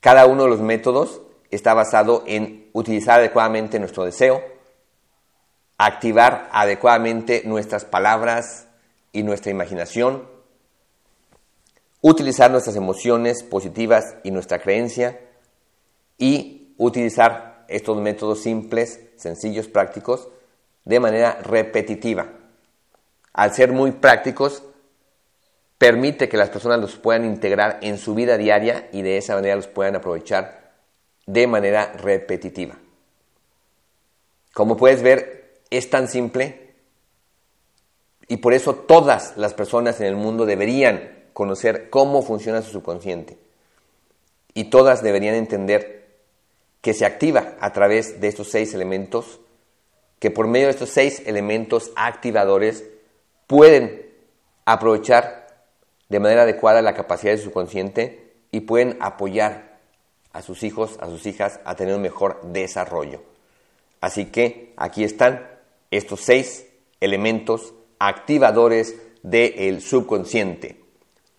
Cada 0.00 0.26
uno 0.26 0.42
de 0.42 0.50
los 0.50 0.60
métodos 0.60 1.22
está 1.50 1.72
basado 1.72 2.22
en 2.26 2.68
utilizar 2.74 3.18
adecuadamente 3.18 3.78
nuestro 3.78 4.04
deseo, 4.04 4.42
activar 5.78 6.50
adecuadamente 6.52 7.44
nuestras 7.46 7.86
palabras 7.86 8.66
y 9.10 9.22
nuestra 9.22 9.50
imaginación, 9.52 10.28
utilizar 12.02 12.50
nuestras 12.50 12.76
emociones 12.76 13.42
positivas 13.42 14.16
y 14.22 14.32
nuestra 14.32 14.58
creencia 14.58 15.18
y 16.18 16.74
utilizar 16.76 17.64
estos 17.68 17.96
métodos 18.02 18.42
simples, 18.42 19.00
sencillos, 19.16 19.66
prácticos, 19.66 20.28
de 20.84 21.00
manera 21.00 21.38
repetitiva 21.42 22.40
al 23.32 23.54
ser 23.54 23.72
muy 23.72 23.92
prácticos, 23.92 24.62
permite 25.78 26.28
que 26.28 26.36
las 26.36 26.50
personas 26.50 26.80
los 26.80 26.96
puedan 26.96 27.24
integrar 27.24 27.78
en 27.82 27.96
su 27.96 28.14
vida 28.14 28.36
diaria 28.36 28.88
y 28.92 29.02
de 29.02 29.16
esa 29.16 29.34
manera 29.34 29.56
los 29.56 29.66
puedan 29.66 29.96
aprovechar 29.96 30.72
de 31.26 31.46
manera 31.46 31.92
repetitiva. 31.92 32.76
Como 34.52 34.76
puedes 34.76 35.02
ver, 35.02 35.60
es 35.70 35.88
tan 35.88 36.08
simple 36.08 36.74
y 38.28 38.38
por 38.38 38.52
eso 38.52 38.74
todas 38.74 39.36
las 39.36 39.54
personas 39.54 40.00
en 40.00 40.06
el 40.06 40.16
mundo 40.16 40.44
deberían 40.44 41.28
conocer 41.32 41.88
cómo 41.88 42.22
funciona 42.22 42.62
su 42.62 42.72
subconsciente 42.72 43.38
y 44.52 44.64
todas 44.64 45.02
deberían 45.02 45.36
entender 45.36 46.18
que 46.80 46.94
se 46.94 47.06
activa 47.06 47.54
a 47.60 47.72
través 47.72 48.20
de 48.20 48.28
estos 48.28 48.50
seis 48.50 48.74
elementos, 48.74 49.39
que 50.20 50.30
por 50.30 50.46
medio 50.46 50.66
de 50.66 50.72
estos 50.72 50.90
seis 50.90 51.22
elementos 51.26 51.90
activadores 51.96 52.84
pueden 53.48 54.06
aprovechar 54.64 55.66
de 56.08 56.20
manera 56.20 56.42
adecuada 56.42 56.82
la 56.82 56.94
capacidad 56.94 57.32
de 57.32 57.42
su 57.42 57.50
consciente 57.50 58.32
y 58.52 58.60
pueden 58.60 58.96
apoyar 59.00 59.80
a 60.32 60.42
sus 60.42 60.62
hijos, 60.62 60.98
a 61.00 61.06
sus 61.06 61.26
hijas 61.26 61.58
a 61.64 61.74
tener 61.74 61.94
un 61.96 62.02
mejor 62.02 62.40
desarrollo. 62.52 63.22
Así 64.00 64.26
que 64.26 64.72
aquí 64.76 65.04
están 65.04 65.48
estos 65.90 66.20
seis 66.20 66.66
elementos 67.00 67.74
activadores 67.98 68.96
del 69.22 69.80
subconsciente. 69.82 70.80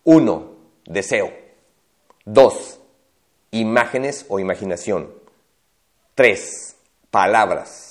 Uno, 0.04 0.56
deseo. 0.86 1.32
Dos, 2.26 2.80
imágenes 3.52 4.26
o 4.30 4.40
imaginación. 4.40 5.14
Tres, 6.16 6.76
palabras. 7.10 7.91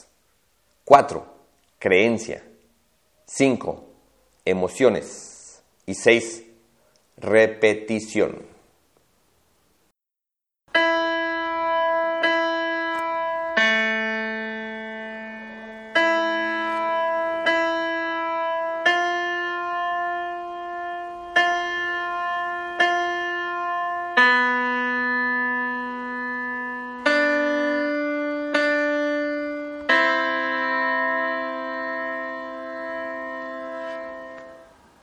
Cuatro, 0.90 1.24
creencia. 1.78 2.42
Cinco, 3.24 3.84
emociones. 4.44 5.62
Y 5.86 5.94
seis, 5.94 6.42
repetición. 7.16 8.49